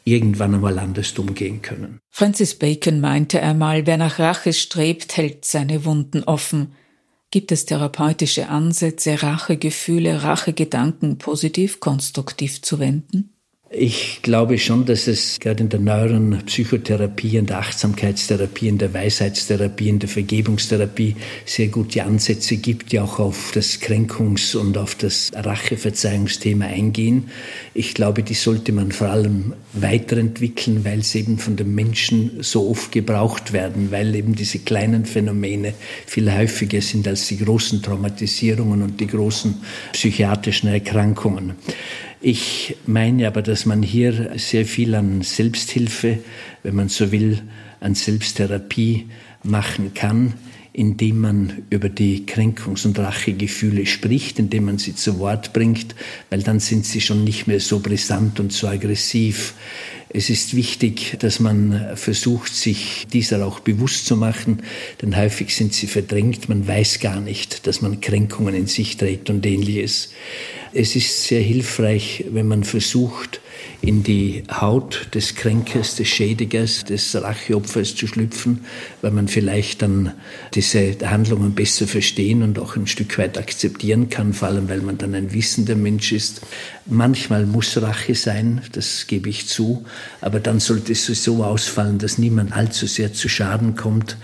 irgendwann 0.09 0.55
einmal 0.55 0.79
anders 0.79 1.17
umgehen 1.17 1.61
können. 1.61 1.99
Francis 2.09 2.55
Bacon 2.55 2.99
meinte 2.99 3.41
einmal, 3.41 3.85
wer 3.85 3.97
nach 3.97 4.19
Rache 4.19 4.53
strebt, 4.53 5.17
hält 5.17 5.45
seine 5.45 5.85
Wunden 5.85 6.23
offen. 6.23 6.73
Gibt 7.31 7.51
es 7.51 7.65
therapeutische 7.65 8.49
Ansätze, 8.49 9.21
Rachegefühle, 9.21 10.23
Rachegedanken 10.23 11.17
positiv, 11.19 11.79
konstruktiv 11.79 12.61
zu 12.61 12.79
wenden? 12.79 13.33
Ich 13.71 14.23
glaube 14.23 14.57
schon, 14.57 14.85
dass 14.85 15.05
es 15.05 15.39
gerade 15.39 15.61
in 15.61 15.69
der 15.69 15.79
neueren 15.79 16.41
Psychotherapie, 16.47 17.37
in 17.37 17.45
der 17.45 17.59
Achtsamkeitstherapie, 17.59 18.67
in 18.67 18.79
der 18.79 18.95
Weisheitstherapie, 18.95 19.89
in 19.89 19.99
der 19.99 20.09
Vergebungstherapie 20.09 21.15
sehr 21.45 21.67
gute 21.67 22.03
Ansätze 22.03 22.57
gibt, 22.57 22.91
die 22.91 22.99
auch 22.99 23.19
auf 23.19 23.51
das 23.53 23.79
Kränkungs- 23.79 24.57
und 24.57 24.75
auf 24.75 24.95
das 24.95 25.29
Racheverzeihungsthema 25.35 26.65
eingehen. 26.65 27.29
Ich 27.75 27.93
glaube, 27.93 28.23
die 28.23 28.33
sollte 28.33 28.71
man 28.71 28.91
vor 28.91 29.09
allem 29.09 29.53
weiterentwickeln, 29.73 30.83
weil 30.83 31.03
sie 31.03 31.19
eben 31.19 31.37
von 31.37 31.55
den 31.55 31.75
Menschen 31.75 32.41
so 32.41 32.71
oft 32.71 32.91
gebraucht 32.91 33.53
werden, 33.53 33.91
weil 33.91 34.15
eben 34.15 34.33
diese 34.33 34.57
kleinen 34.57 35.05
Phänomene 35.05 35.75
viel 36.07 36.33
häufiger 36.33 36.81
sind 36.81 37.07
als 37.07 37.27
die 37.27 37.37
großen 37.37 37.83
Traumatisierungen 37.83 38.81
und 38.81 38.99
die 38.99 39.05
großen 39.05 39.61
psychiatrischen 39.93 40.69
Erkrankungen. 40.69 41.53
Ich 42.21 42.75
meine 42.85 43.27
aber, 43.27 43.41
dass 43.41 43.65
man 43.65 43.81
hier 43.81 44.37
sehr 44.37 44.65
viel 44.65 44.93
an 44.95 45.21
Selbsthilfe, 45.21 46.19
wenn 46.63 46.75
man 46.75 46.89
so 46.89 47.13
will, 47.13 47.41
an 47.79 47.95
Selbsttherapie 47.95 49.07
machen 49.43 49.93
kann, 49.93 50.33
indem 50.73 51.21
man 51.21 51.63
über 51.69 51.87
die 51.87 52.25
Kränkungs- 52.25 52.85
und 52.85 52.99
Rachegefühle 52.99 53.85
spricht, 53.85 54.37
indem 54.37 54.65
man 54.65 54.77
sie 54.77 54.95
zu 54.95 55.17
Wort 55.19 55.53
bringt, 55.53 55.95
weil 56.29 56.43
dann 56.43 56.59
sind 56.59 56.85
sie 56.85 56.99
schon 56.99 57.23
nicht 57.23 57.47
mehr 57.47 57.61
so 57.61 57.79
brisant 57.79 58.39
und 58.41 58.51
so 58.51 58.67
aggressiv. 58.67 59.53
Es 60.11 60.31
ist 60.31 60.55
wichtig, 60.55 61.17
dass 61.19 61.39
man 61.39 61.95
versucht, 61.95 62.55
sich 62.55 63.05
dieser 63.13 63.45
auch 63.45 63.59
bewusst 63.59 64.07
zu 64.07 64.15
machen, 64.15 64.63
denn 65.03 65.15
häufig 65.15 65.55
sind 65.55 65.73
sie 65.73 65.85
verdrängt. 65.85 66.49
Man 66.49 66.67
weiß 66.67 66.99
gar 66.99 67.21
nicht, 67.21 67.67
dass 67.67 67.81
man 67.81 68.01
Kränkungen 68.01 68.55
in 68.55 68.65
sich 68.65 68.97
trägt 68.97 69.29
und 69.29 69.45
ähnliches. 69.45 70.09
Es 70.73 70.95
ist 70.95 71.25
sehr 71.25 71.41
hilfreich, 71.41 72.25
wenn 72.31 72.47
man 72.47 72.63
versucht, 72.63 73.39
in 73.81 74.03
die 74.03 74.43
Haut 74.51 75.07
des 75.13 75.35
Kränkers, 75.35 75.95
des 75.95 76.07
Schädigers, 76.07 76.83
des 76.83 77.15
Racheopfers 77.15 77.95
zu 77.95 78.07
schlüpfen, 78.07 78.65
weil 79.01 79.11
man 79.11 79.27
vielleicht 79.27 79.81
dann 79.81 80.13
diese 80.53 80.97
Handlungen 81.05 81.55
besser 81.55 81.87
verstehen 81.87 82.43
und 82.43 82.59
auch 82.59 82.75
ein 82.75 82.87
Stück 82.87 83.17
weit 83.17 83.37
akzeptieren 83.37 84.09
kann, 84.09 84.33
vor 84.33 84.49
allem 84.49 84.67
weil 84.67 84.81
man 84.81 84.97
dann 84.97 85.15
ein 85.15 85.33
wissender 85.33 85.75
Mensch 85.75 86.11
ist. 86.11 86.41
Manchmal 86.85 87.45
muss 87.45 87.81
Rache 87.81 88.15
sein, 88.15 88.61
das 88.73 89.07
gebe 89.07 89.29
ich 89.29 89.47
zu, 89.47 89.85
aber 90.19 90.39
dann 90.39 90.59
sollte 90.59 90.91
es 90.91 91.05
so 91.05 91.43
ausfallen, 91.43 91.99
dass 91.99 92.17
niemand 92.17 92.51
allzu 92.51 92.85
sehr 92.85 93.13
zu 93.13 93.29
Schaden 93.29 93.75
kommt, 93.75 94.17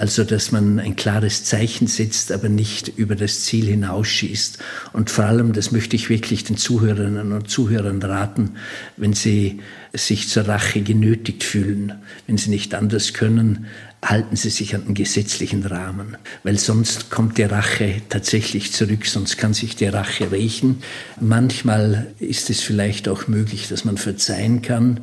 also 0.00 0.24
dass 0.24 0.50
man 0.50 0.78
ein 0.78 0.96
klares 0.96 1.44
Zeichen 1.44 1.86
setzt, 1.86 2.32
aber 2.32 2.48
nicht 2.48 2.88
über 2.88 3.16
das 3.16 3.42
Ziel 3.42 3.66
hinausschießt. 3.66 4.58
Und 4.94 5.10
vor 5.10 5.26
allem, 5.26 5.52
das 5.52 5.72
möchte 5.72 5.94
ich 5.94 6.08
wirklich 6.08 6.42
den 6.42 6.56
Zuhörerinnen 6.56 7.32
und 7.32 7.50
Zuhörern 7.50 8.02
raten, 8.02 8.52
wenn 8.96 9.12
sie 9.12 9.60
sich 9.92 10.30
zur 10.30 10.48
Rache 10.48 10.80
genötigt 10.80 11.44
fühlen, 11.44 11.92
wenn 12.26 12.38
sie 12.38 12.48
nicht 12.48 12.74
anders 12.74 13.12
können, 13.12 13.66
halten 14.02 14.36
Sie 14.36 14.48
sich 14.48 14.74
an 14.74 14.86
den 14.86 14.94
gesetzlichen 14.94 15.62
Rahmen, 15.66 16.16
weil 16.44 16.58
sonst 16.58 17.10
kommt 17.10 17.36
die 17.36 17.42
Rache 17.42 18.00
tatsächlich 18.08 18.72
zurück, 18.72 19.04
sonst 19.04 19.36
kann 19.36 19.52
sich 19.52 19.76
die 19.76 19.84
Rache 19.84 20.32
rächen. 20.32 20.82
Manchmal 21.20 22.06
ist 22.18 22.48
es 22.48 22.60
vielleicht 22.60 23.06
auch 23.06 23.28
möglich, 23.28 23.68
dass 23.68 23.84
man 23.84 23.98
verzeihen 23.98 24.62
kann, 24.62 25.00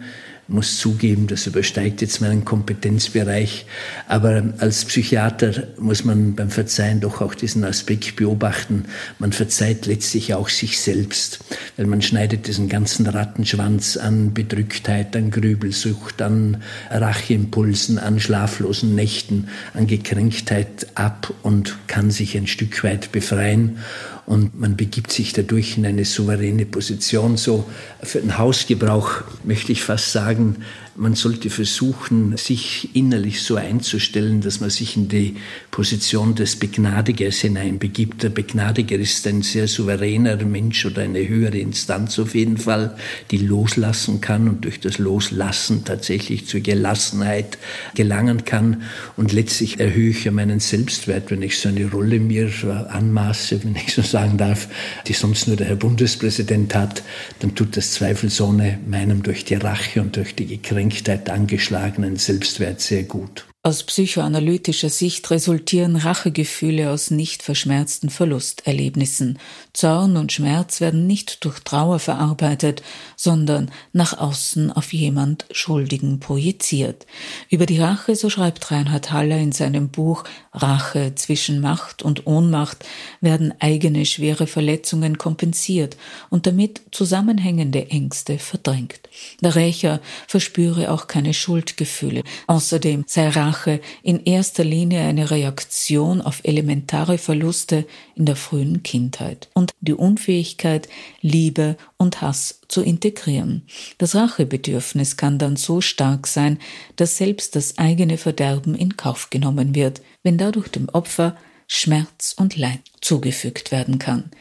muss 0.47 0.77
zugeben, 0.77 1.27
das 1.27 1.45
übersteigt 1.45 2.01
jetzt 2.01 2.21
meinen 2.21 2.45
Kompetenzbereich. 2.45 3.65
Aber 4.07 4.53
als 4.59 4.85
Psychiater 4.85 5.67
muss 5.77 6.05
man 6.05 6.35
beim 6.35 6.49
Verzeihen 6.49 7.01
doch 7.01 7.21
auch 7.21 7.35
diesen 7.35 7.63
Aspekt 7.63 8.15
beobachten. 8.15 8.85
Man 9.19 9.33
verzeiht 9.33 9.85
letztlich 9.85 10.33
auch 10.33 10.49
sich 10.49 10.79
selbst, 10.79 11.39
weil 11.75 11.85
man 11.85 12.01
schneidet 12.01 12.47
diesen 12.47 12.69
ganzen 12.69 13.07
Rattenschwanz 13.07 13.97
an 13.97 14.33
Bedrücktheit, 14.33 15.15
an 15.15 15.31
Grübelsucht, 15.31 16.21
an 16.21 16.63
Racheimpulsen, 16.89 17.99
an 17.99 18.19
schlaflosen 18.19 18.95
Nächten, 18.95 19.49
an 19.73 19.87
Gekränktheit 19.87 20.87
ab 20.95 21.33
und 21.43 21.77
kann 21.87 22.09
sich 22.11 22.37
ein 22.37 22.47
Stück 22.47 22.83
weit 22.83 23.11
befreien 23.11 23.79
und 24.27 24.59
man 24.59 24.75
begibt 24.75 25.13
sich 25.13 25.31
dadurch 25.31 25.77
in 25.77 25.85
eine 25.85 26.03
souveräne 26.03 26.65
Position. 26.65 27.37
So 27.37 27.63
für 28.03 28.19
den 28.19 28.37
Hausgebrauch 28.37 29.21
möchte 29.45 29.71
ich 29.71 29.81
fast 29.81 30.11
sagen, 30.11 30.57
man 30.97 31.13
sollte 31.13 31.51
versuchen, 31.51 32.35
sich 32.37 32.89
innerlich 32.95 33.43
so 33.43 33.55
einzustellen, 33.55 34.41
dass 34.41 34.59
man 34.61 34.71
sich 34.71 34.97
in 34.97 35.07
die 35.07 35.35
Position 35.69 36.33
des 36.33 36.55
Begnadigers 36.55 37.37
hineinbegibt. 37.37 38.23
Der 38.23 38.29
Begnadiger 38.29 38.97
ist 38.97 39.27
ein 39.27 39.43
sehr 39.43 39.67
souveräner 39.67 40.43
Mensch 40.43 40.85
oder 40.87 41.03
eine 41.03 41.27
höhere 41.27 41.59
Instanz 41.59 42.17
auf 42.17 42.33
jeden 42.33 42.57
Fall, 42.57 42.97
die 43.29 43.37
loslassen 43.37 44.21
kann 44.21 44.49
und 44.49 44.65
durch 44.65 44.79
das 44.79 44.97
Loslassen 44.97 45.85
tatsächlich 45.85 46.47
zur 46.47 46.61
Gelassenheit 46.61 47.59
gelangen 47.93 48.45
kann. 48.45 48.81
Und 49.15 49.33
letztlich 49.33 49.79
erhöhe 49.79 50.09
ich 50.09 50.23
ja 50.23 50.31
meinen 50.31 50.59
Selbstwert, 50.59 51.29
wenn 51.29 51.43
ich 51.43 51.59
so 51.59 51.69
eine 51.69 51.91
Rolle 51.91 52.19
mir 52.19 52.49
anmaße, 52.89 53.63
wenn 53.63 53.75
ich 53.75 53.93
so 53.93 54.01
sagen 54.01 54.37
darf, 54.37 54.67
die 55.05 55.13
sonst 55.13 55.47
nur 55.47 55.57
der 55.57 55.67
Herr 55.67 55.75
Bundespräsident 55.75 56.73
hat, 56.73 57.03
dann 57.39 57.53
tut 57.53 57.77
das 57.77 57.91
zweifelsohne 57.91 58.79
meinem 58.87 59.21
durch 59.21 59.45
die 59.45 59.55
Rache 59.55 60.01
und 60.01 60.15
durch 60.15 60.33
die 60.33 60.47
Gekränkung 60.47 60.86
Beschränktheit 60.87 61.29
angeschlagenen 61.29 62.15
Selbstwert 62.15 62.79
sehr 62.79 63.03
gut. 63.03 63.45
Aus 63.67 63.83
psychoanalytischer 63.83 64.87
Sicht 64.87 65.29
resultieren 65.29 65.97
Rachegefühle 65.97 66.89
aus 66.89 67.11
nicht 67.11 67.43
verschmerzten 67.43 68.09
Verlusterlebnissen. 68.09 69.39
Zorn 69.73 70.15
und 70.15 70.31
Schmerz 70.31 70.79
werden 70.79 71.05
nicht 71.05 71.43
durch 71.43 71.59
Trauer 71.59 71.99
verarbeitet, 71.99 72.81
sondern 73.17 73.69
nach 73.91 74.17
außen 74.17 74.71
auf 74.71 74.93
jemand 74.93 75.47
Schuldigen 75.51 76.21
projiziert. 76.21 77.05
Über 77.49 77.65
die 77.65 77.77
Rache, 77.77 78.15
so 78.15 78.29
schreibt 78.29 78.71
Reinhard 78.71 79.11
Haller 79.11 79.37
in 79.37 79.51
seinem 79.51 79.89
Buch 79.89 80.23
Rache 80.53 81.15
zwischen 81.15 81.59
Macht 81.59 82.03
und 82.03 82.25
Ohnmacht, 82.25 82.85
werden 83.19 83.53
eigene 83.59 84.05
schwere 84.05 84.47
Verletzungen 84.47 85.17
kompensiert 85.17 85.97
und 86.29 86.47
damit 86.47 86.83
zusammenhängende 86.91 87.91
Ängste 87.91 88.39
verdrängt. 88.39 89.01
Der 89.41 89.55
Rächer 89.55 89.99
verspüre 90.25 90.89
auch 90.89 91.07
keine 91.07 91.33
Schuldgefühle. 91.33 92.23
Außerdem 92.47 93.03
sei 93.07 93.27
Rache 93.27 93.56
Sprache 93.57 93.81
in 94.03 94.23
erster 94.23 94.63
Linie 94.63 95.01
eine 95.01 95.31
Reaktion 95.31 96.21
auf 96.21 96.41
elementare 96.43 97.17
Verluste 97.17 97.85
in 98.15 98.25
der 98.25 98.35
frühen 98.35 98.83
Kindheit 98.83 99.49
und 99.53 99.71
die 99.81 99.93
Unfähigkeit, 99.93 100.87
Liebe 101.21 101.75
und 101.97 102.21
Hass 102.21 102.61
zu 102.67 102.83
integrieren. 102.83 103.63
Das 103.97 104.15
Rachebedürfnis 104.15 105.17
kann 105.17 105.39
dann 105.39 105.55
so 105.55 105.81
stark 105.81 106.27
sein, 106.27 106.59
dass 106.97 107.17
selbst 107.17 107.55
das 107.55 107.77
eigene 107.79 108.17
Verderben 108.17 108.75
in 108.75 108.95
Kauf 108.95 109.29
genommen 109.31 109.73
wird, 109.73 110.01
wenn 110.23 110.37
dadurch 110.37 110.67
dem 110.67 110.89
Opfer 110.89 111.35
Schmerz 111.67 112.33
und 112.37 112.55
Leid 112.55 112.79
zugefügt 113.01 113.71
werden 113.71 113.99
kann. 113.99 114.31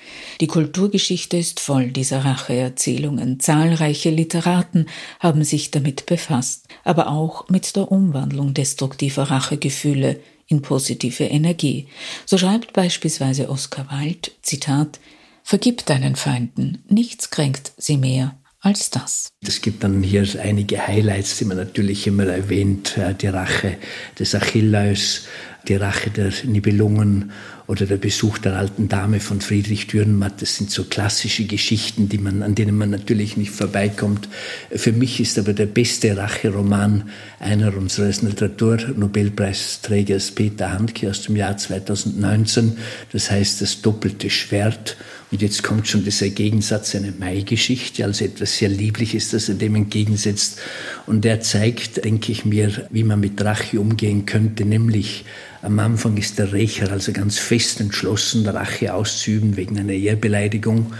Die 0.41 0.47
Kulturgeschichte 0.47 1.37
ist 1.37 1.59
voll 1.59 1.89
dieser 1.89 2.25
Racheerzählungen. 2.25 3.41
Zahlreiche 3.41 4.11
Literaten 4.11 4.87
haben 5.19 5.43
sich 5.43 5.73
damit 5.73 6.07
befasst, 6.07 6.69
aber 6.85 7.09
auch 7.09 7.49
mit 7.49 7.75
der 7.75 7.91
Umwandlung 7.91 8.55
destruktiver 8.55 9.25
Rachegefühle 9.25 10.21
in 10.47 10.63
positive 10.63 11.25
Energie. 11.25 11.89
So 12.25 12.39
schreibt 12.39 12.73
beispielsweise 12.73 13.51
Oskar 13.51 13.91
Wilde, 13.91 14.31
Zitat, 14.43 15.01
Vergib 15.43 15.87
deinen 15.87 16.17
Feinden, 16.17 16.83
nichts 16.89 17.31
kränkt 17.31 17.73
sie 17.77 17.99
mehr 17.99 18.37
als 18.61 18.91
das. 18.91 19.29
Es 19.47 19.61
gibt 19.61 19.85
dann 19.85 20.03
hier 20.03 20.27
einige 20.43 20.85
Highlights, 20.85 21.39
die 21.39 21.45
man 21.45 21.57
natürlich 21.57 22.05
immer 22.09 22.27
erwähnt. 22.27 22.99
Äh, 22.99 23.15
die 23.15 23.29
Rache 23.29 23.77
des 24.19 24.35
Achilleus, 24.35 25.29
die 25.69 25.77
Rache 25.77 26.11
der 26.11 26.33
Nibelungen 26.45 27.31
oder 27.67 27.87
der 27.87 27.97
Besuch 27.97 28.39
der 28.39 28.57
alten 28.57 28.89
Dame 28.89 29.21
von 29.21 29.41
Friedrich 29.41 29.87
Dürrenmatt. 29.89 30.41
Das 30.41 30.57
sind 30.57 30.71
so 30.71 30.85
klassische 30.85 31.47
Geschichten, 31.47 32.09
die 32.09 32.19
man, 32.19 32.43
an 32.43 32.55
denen 32.55 32.79
man 32.79 32.91
natürlich 32.91 33.37
nicht 33.37 33.51
vorbeikommt. 33.51 34.29
Für 34.71 34.93
mich 34.93 35.19
ist 35.21 35.37
aber 35.39 35.53
der 35.53 35.67
beste 35.67 36.17
Racheroman 36.17 37.11
einer 37.41 37.77
unseres 37.77 38.23
Literaturnobelpreisträgers 38.23 40.31
Peter 40.31 40.73
Handke 40.73 41.11
aus 41.11 41.23
dem 41.23 41.35
Jahr 41.35 41.57
2019. 41.57 42.77
Das 43.13 43.29
heißt 43.31 43.61
Das 43.61 43.83
doppelte 43.83 44.31
Schwert. 44.31 44.97
Und 45.33 45.43
jetzt 45.43 45.65
kommt 45.65 45.89
schon 45.89 46.05
dieser 46.05 46.29
Gegensatz, 46.29 46.95
eine 46.95 47.11
Mai-Geschichte, 47.11 48.05
also 48.05 48.25
etwas 48.25 48.59
sehr 48.59 48.69
Liebliches, 48.69 49.31
das 49.31 49.49
er 49.49 49.57
dem 49.57 49.75
entgegensetzt. 49.75 50.61
Und 51.07 51.25
der 51.25 51.41
zeigt, 51.41 52.05
denke 52.05 52.31
ich 52.31 52.45
mir, 52.45 52.87
wie 52.91 53.03
man 53.03 53.19
mit 53.19 53.45
Rache 53.45 53.81
umgehen 53.81 54.25
könnte, 54.25 54.65
nämlich 54.65 55.25
am 55.67 55.81
Anfang 55.81 56.17
ist 56.17 56.39
der 56.39 56.53
Rächer 56.53 56.93
also 56.93 57.11
ganz 57.11 57.39
fest 57.39 57.81
entschlossen, 57.81 58.47
Rache 58.47 58.95
auszuüben 58.95 59.57
wegen 59.57 59.77
einer 59.77 59.95
Ehrbeleidigung 59.95 60.95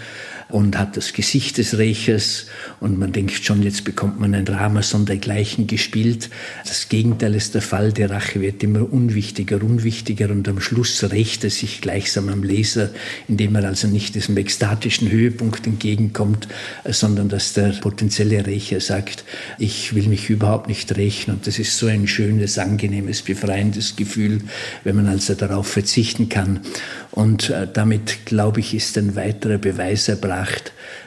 und 0.49 0.79
hat 0.79 0.97
das 0.97 1.13
Gesicht 1.13 1.59
des 1.59 1.77
Rächers 1.77 2.47
und 2.79 2.99
man 2.99 3.13
denkt 3.13 3.45
schon, 3.45 3.63
jetzt 3.63 3.85
bekommt 3.85 4.21
man 4.21 4.35
ein 4.35 4.45
Drama 4.45 4.83
sondergleichen 4.83 5.67
gespielt. 5.67 6.31
Das 6.65 6.89
Gegenteil 6.89 7.35
ist 7.35 7.55
der 7.55 7.63
Fall, 7.63 7.93
die 7.93 8.05
Rache 8.05 8.41
wird 8.41 8.63
immer 8.63 8.93
unwichtiger, 8.93 9.57
unwichtiger 9.63 10.31
und 10.31 10.49
am 10.49 10.61
Schluss 10.61 11.03
rächt 11.11 11.43
er 11.43 11.51
sich 11.51 11.81
gleichsam 11.81 12.29
am 12.29 12.45
Leser, 12.45 12.91
indem 13.27 13.57
er 13.57 13.65
also 13.65 13.89
nicht 13.89 14.15
diesem 14.15 14.37
ekstatischen 14.37 15.11
Höhepunkt 15.11 15.67
entgegenkommt, 15.67 16.47
sondern 16.85 17.29
dass 17.29 17.53
der 17.53 17.71
potenzielle 17.81 18.47
Rächer 18.47 18.81
sagt, 18.81 19.25
ich 19.59 19.95
will 19.95 20.07
mich 20.07 20.31
überhaupt 20.31 20.69
nicht 20.69 20.97
rächen 20.97 21.33
und 21.33 21.47
das 21.49 21.59
ist 21.59 21.77
so 21.77 21.87
ein 21.87 22.07
schönes, 22.07 22.59
angenehmes, 22.59 23.23
befreiendes 23.23 23.97
Gefühl, 23.97 24.43
wenn 24.85 24.95
man 24.95 25.09
also 25.09 25.35
darauf 25.35 25.67
verzichten 25.67 26.29
kann. 26.29 26.61
Und 27.11 27.51
äh, 27.51 27.67
damit, 27.73 28.27
glaube 28.27 28.61
ich, 28.61 28.75
ist 28.75 28.97
ein 28.99 29.17
weiterer 29.17 29.59
Beweis 29.59 30.07
erbracht, 30.09 30.36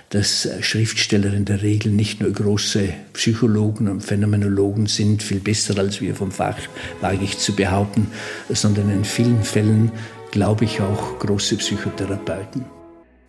dass 0.10 0.46
äh, 0.46 0.64
Schriftsteller 0.64 1.34
in 1.34 1.46
der 1.46 1.62
Regel 1.62 1.92
nicht 1.92 2.22
nur 2.22 2.32
große 2.32 2.90
Psychologen 3.14 3.88
und 3.88 4.02
Phänomenologen 4.02 4.88
sind, 4.88 5.24
viel 5.24 5.40
besser 5.40 5.78
als 5.78 6.02
wir 6.02 6.16
vom 6.16 6.32
Fach, 6.32 6.58
wage 7.02 7.24
ich 7.24 7.38
zu 7.38 7.56
behaupten, 7.56 8.08
sondern 8.50 8.90
in 8.90 9.06
vielen 9.06 9.44
Fällen, 9.44 9.92
glaube 10.32 10.66
ich, 10.66 10.82
auch 10.82 11.20
große 11.20 11.58
Psychotherapeuten. 11.58 12.66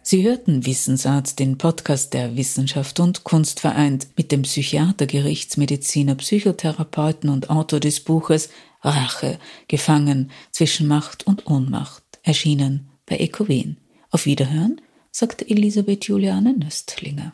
Sie 0.02 0.26
hörten 0.26 0.64
Wissensart, 0.64 1.38
den 1.38 1.58
Podcast 1.58 2.14
der 2.14 2.34
Wissenschaft 2.36 2.98
und 3.00 3.22
Kunst 3.22 3.60
vereint, 3.60 4.08
mit 4.16 4.32
dem 4.32 4.42
Psychiater, 4.42 5.06
Gerichtsmediziner, 5.06 6.14
Psychotherapeuten 6.14 7.28
und 7.28 7.50
Autor 7.50 7.80
des 7.80 8.00
Buches 8.00 8.48
Rache, 8.82 9.38
gefangen 9.68 10.30
zwischen 10.52 10.86
Macht 10.86 11.26
und 11.26 11.46
Ohnmacht 11.46 12.02
erschienen 12.22 12.88
bei 13.06 13.18
Ecowin. 13.18 13.76
Auf 14.10 14.26
Wiederhören, 14.26 14.80
sagt 15.10 15.42
Elisabeth 15.50 16.08
Juliane 16.08 16.52
Nöstlinger. 16.52 17.32